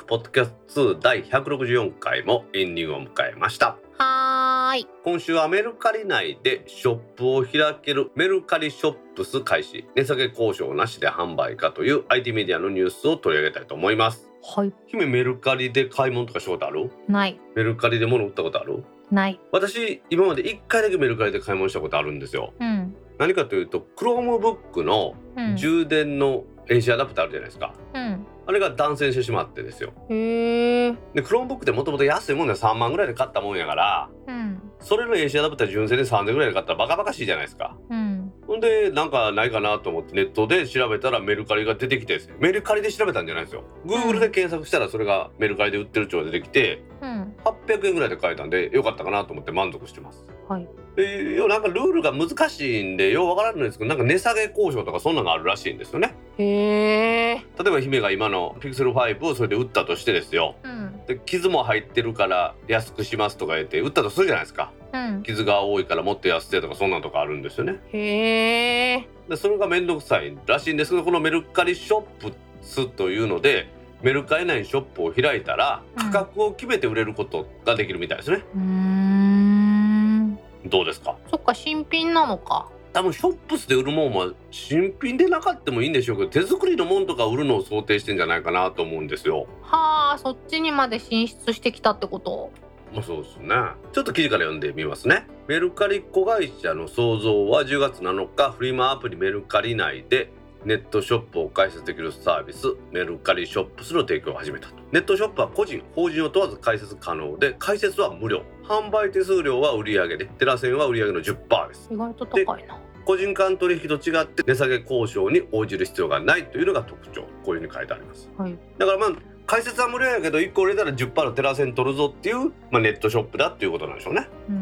[0.05, 3.77] クポッドキャスト2第164回もエンディングを迎えました。
[3.97, 4.87] はーい。
[5.03, 9.87] 今週はメルカリ内でショップを開けるメルカリショップス開始。
[9.95, 14.29] 値下げ交渉なしで販売かという IT メディアのニュースを取り上げたいと思います。
[14.43, 14.71] はい。
[14.85, 16.91] 姫メルカリで買い物とかしたことある？
[17.07, 17.39] ない。
[17.55, 18.83] メルカリで物売ったことある？
[19.09, 19.39] ない。
[19.51, 22.53] 私今まで1回だけメルカリで買い物したことあるんですよ。
[22.59, 22.95] うん。
[23.17, 25.57] 何かというと Chromebook のうん。
[25.57, 29.93] 充電の AC アダプターあるじゃないですか、うんあれが断線してしまってですよ。
[30.09, 34.09] へえで Chromebook ってもともと安いもんで3万ぐらいで買ったもんやから。
[34.27, 34.61] うん。
[34.79, 37.75] それの AC アダプター純正で3000ぐらいで買ったらバカバカしいじゃないですか。
[37.89, 38.14] うん
[38.47, 42.35] ほんでなんかないかなと思ってネットで調べたらメルカリが出てきてですね。
[42.39, 43.63] メルカリで調べたんじゃないですよ。
[43.85, 47.33] Google で検索したらそれがメルカリで売ってる帳が出てきてうん。
[47.43, 50.23] 800円ぐらいで買えたんでよかったかなと思って満足してます。
[50.47, 50.67] はい。
[50.95, 56.15] で要はなんかルールが難しいんでようわからないんですけどなんか値下げ交渉とかそんなのがあるらしいんですよね。
[56.37, 60.55] へえ例えば姫が今の Pixel 5をそれで売ったとしてですよ。
[60.63, 61.01] うん。
[61.07, 64.71] で傷も入ってるから安くしますとか言って売ったとするじゃないですか。
[64.79, 64.84] うん
[65.23, 67.79] 傷が多いからもっと安いとかそんなんとかあるんですよね。
[67.91, 70.91] へえでそれが面倒くさいらしいんです。
[70.91, 73.67] けどこのメルカリショップスというので
[74.01, 76.11] メルカリ内にショップを開いたらうん。
[76.11, 80.39] 価格を決めて売れることができるみたいですね、うーん。
[80.67, 81.15] どうですか？
[81.31, 82.69] そっか新品なのか。
[82.93, 89.47] 多分ショップスで売るもんは新品でなかってもいいんでしょうけど手作りのもんとか売るのを想定してんじゃないかなと思うんですよ。
[89.63, 92.51] はあそっちにまで進出してきたってこと？
[92.95, 93.53] まあそうですね。
[93.91, 95.27] ちょっと記事から読んでみますね。
[95.47, 100.31] メルカリ子会社の創造は10月7日フリマアプリメルカリ内で
[100.63, 104.75] ネットショップを開設できるサービスメルカリショップスの提供を始めたと。
[104.93, 108.43] ネットショップは個人法人を問わず開設可能で開設は無料。
[108.63, 111.89] 販売手数料は売上でテラセンは売上の10%です。
[111.91, 112.79] 意外と高いな。
[113.05, 117.23] 個人間取引と違って値下げ交渉に応じる必要がないというのが特徴。
[117.43, 118.31] こういうふうに書いてあります。
[118.35, 118.57] はい。
[118.79, 124.27] だからまあ解説は無料やけど1個売れたら10%のテラセン取るぞっていう、まあ、ネットショップだっていうことなんでしょうね。
[124.49, 124.57] うーん。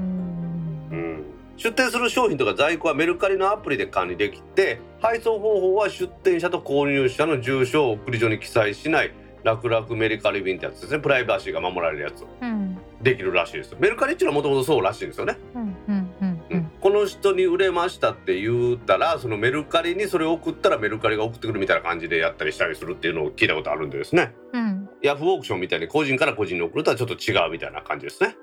[0.91, 1.23] うん。
[1.57, 9.13] 出店する商品とか在庫はメルカリのアプリで管理できて配送方法は出店者と購入者の住所を送り所に記載しない
[9.43, 10.99] 楽々メルカリ便ってやつですね。
[10.99, 12.77] プライバシーが守られるやつうん。
[13.01, 13.71] できるらしいです。
[13.71, 16.12] よメルカリっていうのはもともとそうらしいんですよね、うんうん
[16.93, 24.33] の人に売れましたって言ったらそのメルカリにそれを送ったらメルカリが送ってくるみたいな感じでやったりしたりするっていうのを聞いたことあるんでですね。
[24.53, 24.89] うん。
[25.01, 28.37] ヤフーオークションみたいに個人から個人に送るとはちょっと違うみたいな感じですね。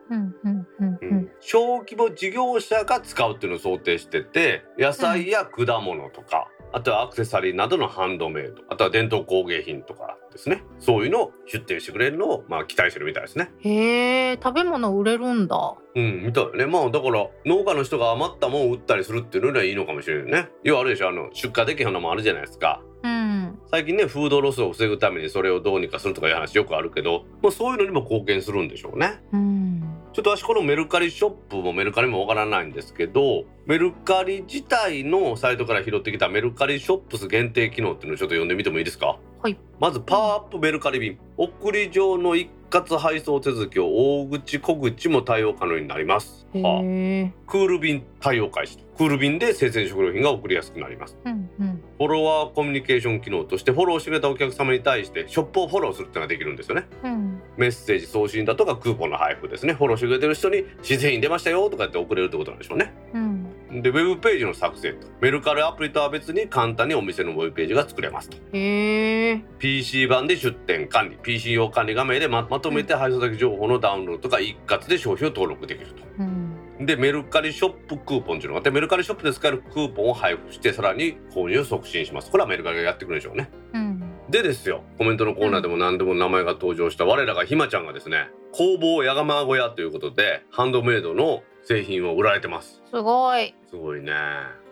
[1.40, 13.50] 小規模事業者が使うっていうのを想定してて野菜や果物とか、あとはアクセサリーなどのハンドメイドあとは伝統工芸品とかですねそういうのを出店してくれるのをまあ期待してるみたいですね。
[13.60, 16.66] へえ食べ物売れるんだうん、みたいよね。
[16.66, 20.48] まあだから農家の人が余ったもんを売ったりするっていうのにはいいのかもしれないね。
[20.62, 22.82] 要はあるでしょあの出荷できへんのもあるじゃないですか。
[23.02, 29.20] うん最近ねフードロスを防ぐためにそれをどうにかするとかいう話よくあるけど、まあ、そういうのにも貢献するんでしょうね。
[29.32, 39.18] うんちょっと私このメルカリショップもメルカリもわからないんですけどメルカリ自体のサイトから拾ってきたメルカリショップス限定機能っていうのをちょっと読んでみてもいいですか？
[39.40, 39.56] はい。
[39.78, 41.18] まずパワーアップメルカリ便。
[41.36, 43.88] 送り状の一括配送手続きを
[44.22, 46.80] 大口小口も対応可能になります、へはあ。
[46.84, 48.84] えクール便対応開始と。
[48.96, 51.18] クール便で生鮮食料品が送りやすくなります。
[51.24, 51.82] うんうん。
[51.98, 56.86] フォロワーコミュニケーション機能としてフォローしてくれたお客様に対してショップをフォローするっていうのができるんですよね。
[57.02, 57.42] うん。
[57.56, 59.72] メッセージ送信だとかクーポンの配布ですね。
[59.74, 62.94] フォローしてくれてる人に新製品出ましたよとかって送れるってことなんでしょうね。
[63.14, 63.39] うん
[63.72, 65.06] でウェブページの作成と。
[65.20, 68.36] メルカリアプリとは別に簡単にお店のウェブページが作れますと。
[68.52, 71.18] へえ PC 版で出店管理。
[71.22, 76.02] PC 用管理画面でままとめて配送先情報のダウンロードとか一括で商品を登録できると。
[76.18, 76.86] うん。
[76.86, 82.30] でメルカリショップクーポンっていうのがあってメルカリショップで使えるクーポンを配布してさらに購入を促進します。
[82.30, 83.50] これはメルカリがやってくるでしょうね。
[83.74, 83.90] うん。
[84.30, 93.54] でですよコメントのコーナーでも何でも名前が登場した我らがひまちゃんがですね工房やがま小屋ということでハンドメイドの製品を売られてますすごい。
[93.70, 94.12] すごいね。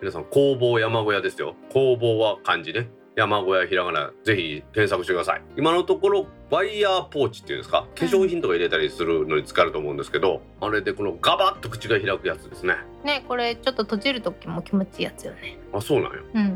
[0.01, 1.55] 皆さん工房山小屋ですよ。
[1.73, 2.89] 工房は漢字ね。
[3.14, 5.43] 山小屋ひらがなぜひ検索してください。
[5.57, 7.87] 今のところワイヤーポーチっていうんですか？
[7.95, 12.75] 化粧品とか入れたりするのに使えると思うんですけど、あれでこのガバッと口が開くやつですね。
[13.05, 15.59] ねこれちょっと閉じる時も気持ちいいやつよね。
[15.73, 16.43] あそうなんようん。
[16.43, 16.49] へ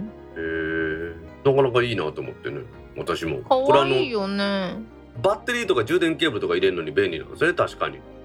[1.44, 1.48] え。
[1.48, 2.60] なかなかいいなと思ってね
[2.96, 3.38] 私も。
[3.42, 4.76] かわいいよね。
[5.22, 7.98] バッテリーとか充電ケーブルとか入れるのに便利なんですね確かに。
[7.98, 8.21] はあ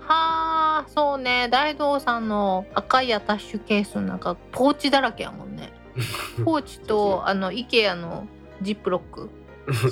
[0.87, 1.47] そうね。
[1.49, 5.71] 大道さんの赤いアタッシュケースなんかポーチだらけやもんね。
[6.45, 8.27] ポーチとあの IKEA の
[8.61, 9.29] ジップロック。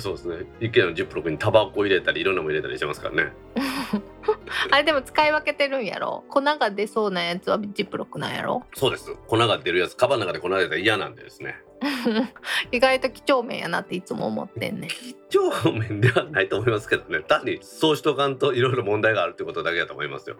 [0.00, 0.46] そうですね。
[0.60, 3.32] IKEA のジップロックにタバコ入れたりいろんなもの入れたりしてますからね。
[4.70, 6.24] あれでも使い分けてるんやろ？
[6.28, 8.64] 粉が出そうなやつはジップロックなんやろ？
[8.74, 9.14] そうです。
[9.28, 11.56] 粉が出るやつカバンの中で粉が出たら嫌なんでですね。
[12.72, 17.20] 意外と几帳面やなっていつも思ってんね几帳面ではないと思いますけどね。
[17.20, 20.36] 単にそうしとかんといろいろ問題があるってことだけだと思いますよ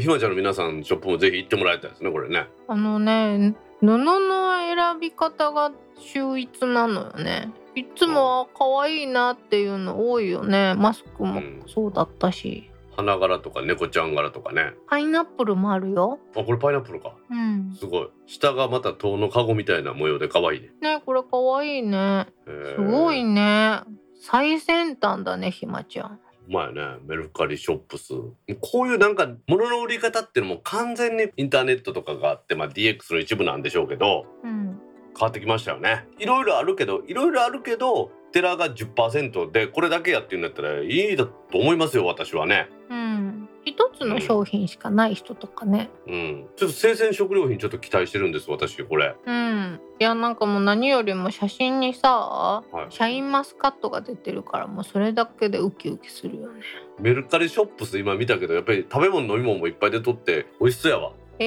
[0.00, 2.46] ひまちゃんの皆さんのショップもぜひ行ってもらいたいですねこれね。
[2.68, 7.52] あのね布の選び方が秀逸なのよね。
[7.74, 10.74] いつも可愛いなっていうの多いよね。
[10.74, 11.62] マスクもうん。
[11.66, 14.74] そうだったし、花柄とか猫ちゃん柄とかね。
[14.88, 16.18] パイナップルもあるよ。
[16.36, 17.14] あこれパイナップルか。
[17.30, 17.74] うん。
[17.78, 18.08] すごい。
[18.26, 20.68] 下がまた塔のカゴみたいな模様で可愛いね。
[20.80, 22.26] ねこれ可愛いね。
[22.76, 23.80] すごいね。
[24.20, 26.12] 最先端だねひまちゃん。
[26.12, 26.18] う
[26.48, 26.82] まいね。
[27.06, 28.14] メルカリショップス。
[28.60, 34.80] こういうなんか物の売り方っていうのも完全にインターネットとかがあって、まあ、DX の一部なんでしょうけどうん。
[35.18, 36.06] 変わってきましたよね。
[36.18, 42.68] いろいろあるけどいろいろあるけどテラが10%でこれだけやっていうんだったらいいだと思いますよ私はね。
[42.90, 45.88] うん一つの商品しかない人とかね。
[46.06, 46.46] うん。
[46.56, 49.14] ちょっと生鮮食料品ちょっと期待してるんです私これ。
[49.24, 49.80] うん。
[50.00, 52.86] いやなんかもう何よりも写真にさはい。
[52.90, 56.60] シャインマスカットが出てるからもうそれだけでウキウキするよね。
[57.00, 61.12] メルカリショップス今見たけどやっぱり食べ物飲み物もいっぱいでとって美味しそうやわ。
[61.38, 61.46] へ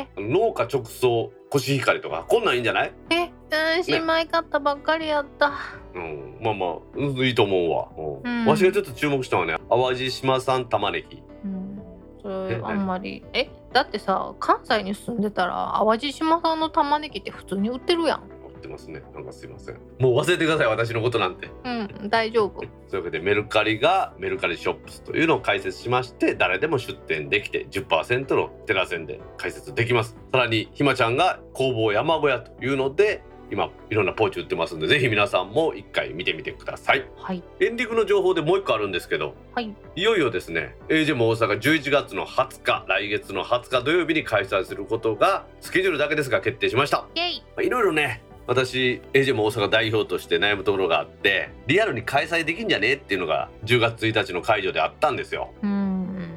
[0.00, 2.92] え農家直送コシヒカリとかこんなんいいんじゃない？
[3.10, 3.30] え
[3.76, 5.52] うん新米買ったばっかりやった、
[5.94, 7.88] うん、まあまあ、うんいいと思うわ。
[7.96, 11.22] うんうんわしがちょっと注目したのはね、淡路島産玉ねぎ。
[11.44, 11.82] うん、
[12.22, 19.02] そえれあんまりえだってさ関西に住んでたら淡路島産の玉ねぎって普通に売ってるやん売ってますね。
[19.14, 19.74] なんかすいません。
[19.98, 21.50] もう忘れてください、私のことなんて。
[21.64, 30.16] うん大丈夫 そういうわけで、メルカリがメルカリショップスというのを開設しまして、誰でも出店できて10%のテラセンで開設できます。
[30.32, 33.22] さらに、ひまちゃんが工房山小屋というので、
[33.54, 37.08] 今いろんなポーチ売ってますんでぜひ皆さんも一回見てみてください。
[37.16, 37.42] はい。
[37.60, 39.72] エンディングの情報でもう一個あるんですけどはい。
[39.94, 40.74] いよいよですね
[41.14, 47.06] も大阪11月の20日来月の20日土曜日に開催することがスケジュールだけですが決定しました。
[47.14, 55.52] いろいろね私 AJ も大阪代表として悩むところがあってリアルに開催できんじゃねえっていうのが10月1日の会場であったんですよ。
[55.62, 56.28] うん。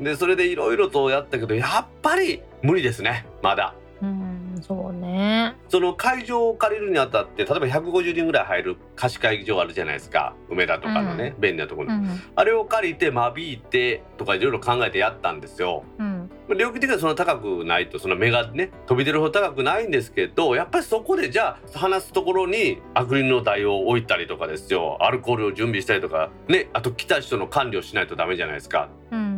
[0.00, 3.74] でそれでいろいろとやったけどやっぱり無理ですねまだ。
[4.00, 5.56] うんそうね。
[5.68, 10.34] その会場を借りるにあたって例えば150人ぐらい入る貸し会議場あるじゃないですか。
[10.48, 12.20] 梅田とかのね、便利なところに、うん。
[12.34, 15.84] あれを借りて間引いてとかいろいろ考えてやったんですよ。
[15.98, 16.30] うん。
[16.56, 24.98] 料金的にはそんな高くないとその目がね飛び出るほど高くないんですけどやっぱりそこでじゃあ話すところにアクリルの台を置いたりとかですよ。
[25.00, 28.88] アルコールを準備したりとかねあと来た人の管理をしないとダメじゃないですか。
[29.10, 29.31] うん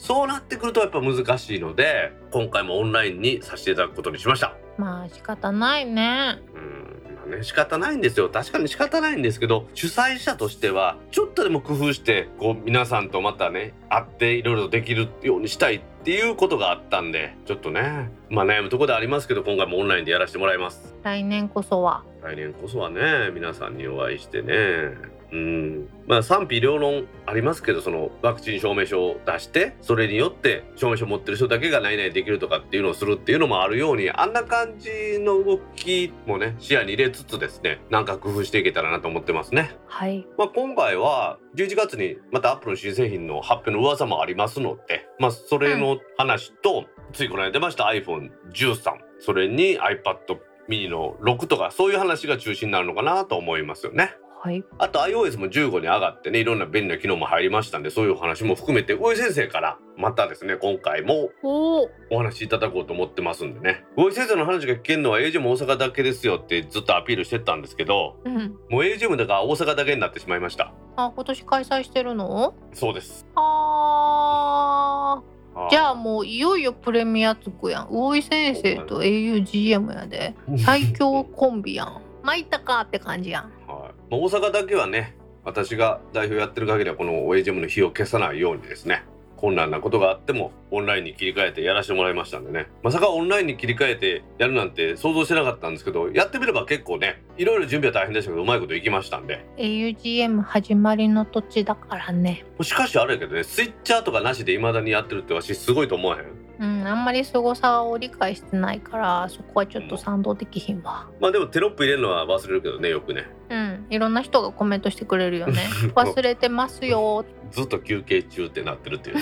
[0.00, 4.56] そうなってくるとやっぱ難しいので今回もオンラインにさせていただくことにしました。
[4.78, 6.40] まあ仕方ないね。
[6.54, 7.14] うん。
[7.14, 8.30] まあね仕方ないんですよ。
[8.30, 20.94] 確かに仕方ないんですけど主催者としてはちょっとでも工夫してこう皆さんとまたね会っていろいろできるようにしたいっていうことがあったんでちょっとねまあ悩むところではありますけど今回もオンラインでやらせてもらいます。
[21.02, 22.04] 来年こそは。
[22.22, 39.76] 来年こそはね皆さんにお会いしてねうんまあ賛否両論ありますけどそのワクチン証明書を出してそれによって証明書持ってる人だけが何々できるとかっていうのをするっていうのもあるようにあんな感じの動きもね視野に入れつつですねなんか工夫していけたらなと思ってますね。
[39.86, 54.14] はいまあ、今回は11月にまたアップルの新製品の発表の噂もありますので、まあ、それの話と、ついこの間出ました iPhone13 それに iPad mini の6とかそういう話が中心になるのかなと思いますよね。
[54.42, 54.64] はい。
[54.78, 63.84] あと iOS も15に上がってねいろんな便利な機能も入りましたんでそういうお話も含めて大井先生からまたですね今回もお話しいただこうと思ってますんでね。
[63.98, 68.38] 大井先生の話が聞けるのは AGM 大阪だけですよってずっとアピールしてたんですけどうん。
[68.70, 70.72] もう AGM だから大阪だけになってしまいました。
[70.96, 72.54] あ今年開催してるの？
[72.72, 73.26] そうです。
[73.34, 75.68] あー。
[75.68, 77.88] じゃああもういよいよプレミアつくやん。
[77.90, 80.34] 魚井先生と augm やで。
[80.64, 83.44] 最強コンビやん参ったかって感じやん。
[83.66, 89.04] はい、大阪だけはね私が代表やってる限りはこの OAGM の火を消さないようにですね。
[89.40, 92.68] 困難なことがあってもオンラインに切り替えてやらせてもらいましたんでね。
[92.82, 99.44] まさかオンラインに切り替えてやるなんて想像してなかったんですけどやってみれば結構ねいろいろ準備は大変でしたけどうまいこといきましたんで。
[99.56, 102.44] Augm 始まりの土地だからね。
[102.62, 106.24] しかしあれやけどねスイッチャーとかなしで未だにやってるってわしすごいと思わへん？
[106.60, 111.08] うんあんまり凄さを理解してないからそこはちょっと賛同できひんわ。
[111.18, 113.86] まあでもテロップ入れるのは忘れるけどねよくねうん。
[113.90, 115.68] いろんな人がコメントしてくれるよね。
[115.94, 119.16] 忘れてますよずっと休憩中ってなってるっていう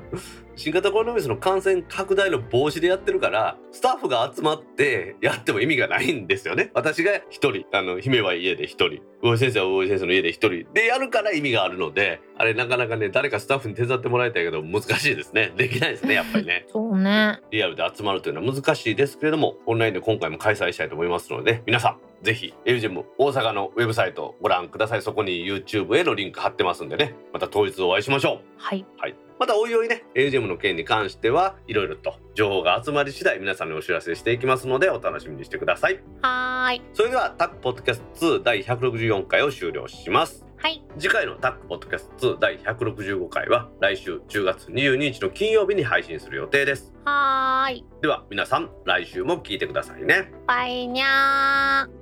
[0.56, 6.70] 新型コロナウイルスの感染拡大の防止でやってるからスタッフが集まってやっても意味がないんですよね。
[6.74, 9.00] 私が一人あの姫は家で一人。
[9.22, 10.66] 大井先生は大井先生の家で一人。
[10.72, 15.52] でやるから意味があるのであれなかなかね誰かスタッフに手伝ってもらいたいけど難しいですね。
[15.56, 16.66] できないですねやっぱりね。
[16.68, 17.40] そうね。
[17.50, 25.02] リアルで集まるというのは難しいですけれどもオンラインで今回も開催したいと思いますので皆さんぜひ AUGM 大阪のウェブサイトをご覧ください。
[25.02, 27.14] そこに YouTube へのリンク貼ってますんでね。
[27.32, 28.40] また当日お会いしましょう。
[28.56, 28.86] はい。
[28.98, 36.00] はい、またおいおいね AGM の件に関してはいろいろと情報が集まり次第皆さんにお知らせしていきますのでお楽しみにしてください。
[36.22, 36.82] はーい。
[36.94, 40.46] それではタックポッドキャスト2第164回を終了します。
[40.58, 40.80] はい。
[40.96, 46.92] 次回のタックポッドキャスト2第165回は来週10月22日の金曜日に配信する予定です。
[47.04, 47.84] はーい。
[48.00, 50.30] では皆さん来週も聞いてくださいね。
[50.46, 52.01] バイニャー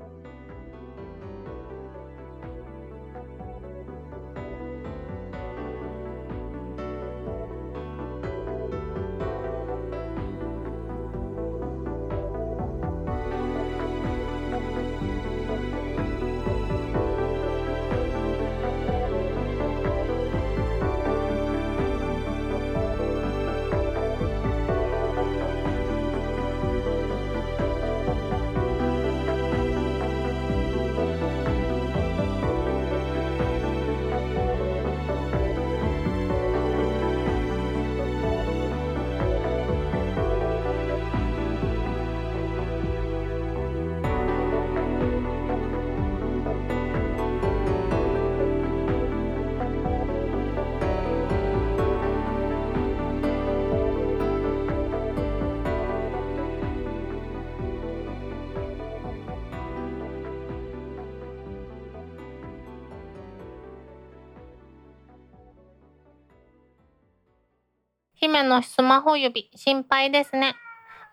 [68.20, 70.54] 姫のスマホ指心配ですね。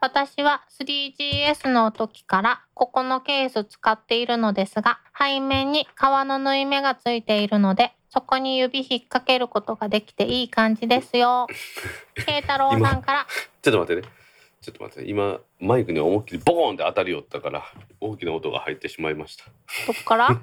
[0.01, 11.47] 私は 3GS の時からここのケース使っているのですが背面に革の縫い目がついているのでそこに指引っ掛けることができていい感じですよ。
[12.25, 13.25] 慶太郎さんから。
[13.61, 14.13] ちょっと待ってね。
[14.61, 17.63] ちょっと待って今マイクに思いっきりボーンって当たりよったから
[18.01, 19.45] 大きな音が入ってしまいました。
[19.87, 20.27] どっから？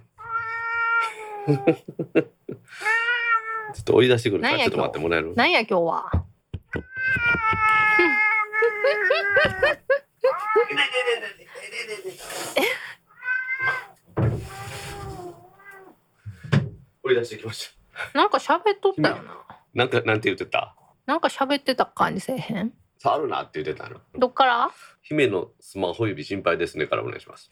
[3.74, 5.34] ちょっと追い出してくるからちょっと待ってもらえる？
[5.34, 6.10] なんや今日は？
[17.02, 17.70] 追い出してきまし
[18.12, 19.44] たなんか喋っとったよな。
[19.74, 20.74] なんかなんて言ってた？
[21.06, 22.72] なんか喋ってた感じせえへん？
[22.98, 24.00] 触るなって言ってたの。
[24.18, 24.70] どっから？
[25.02, 27.50] 姫のスマホ指心配ですねからお願いします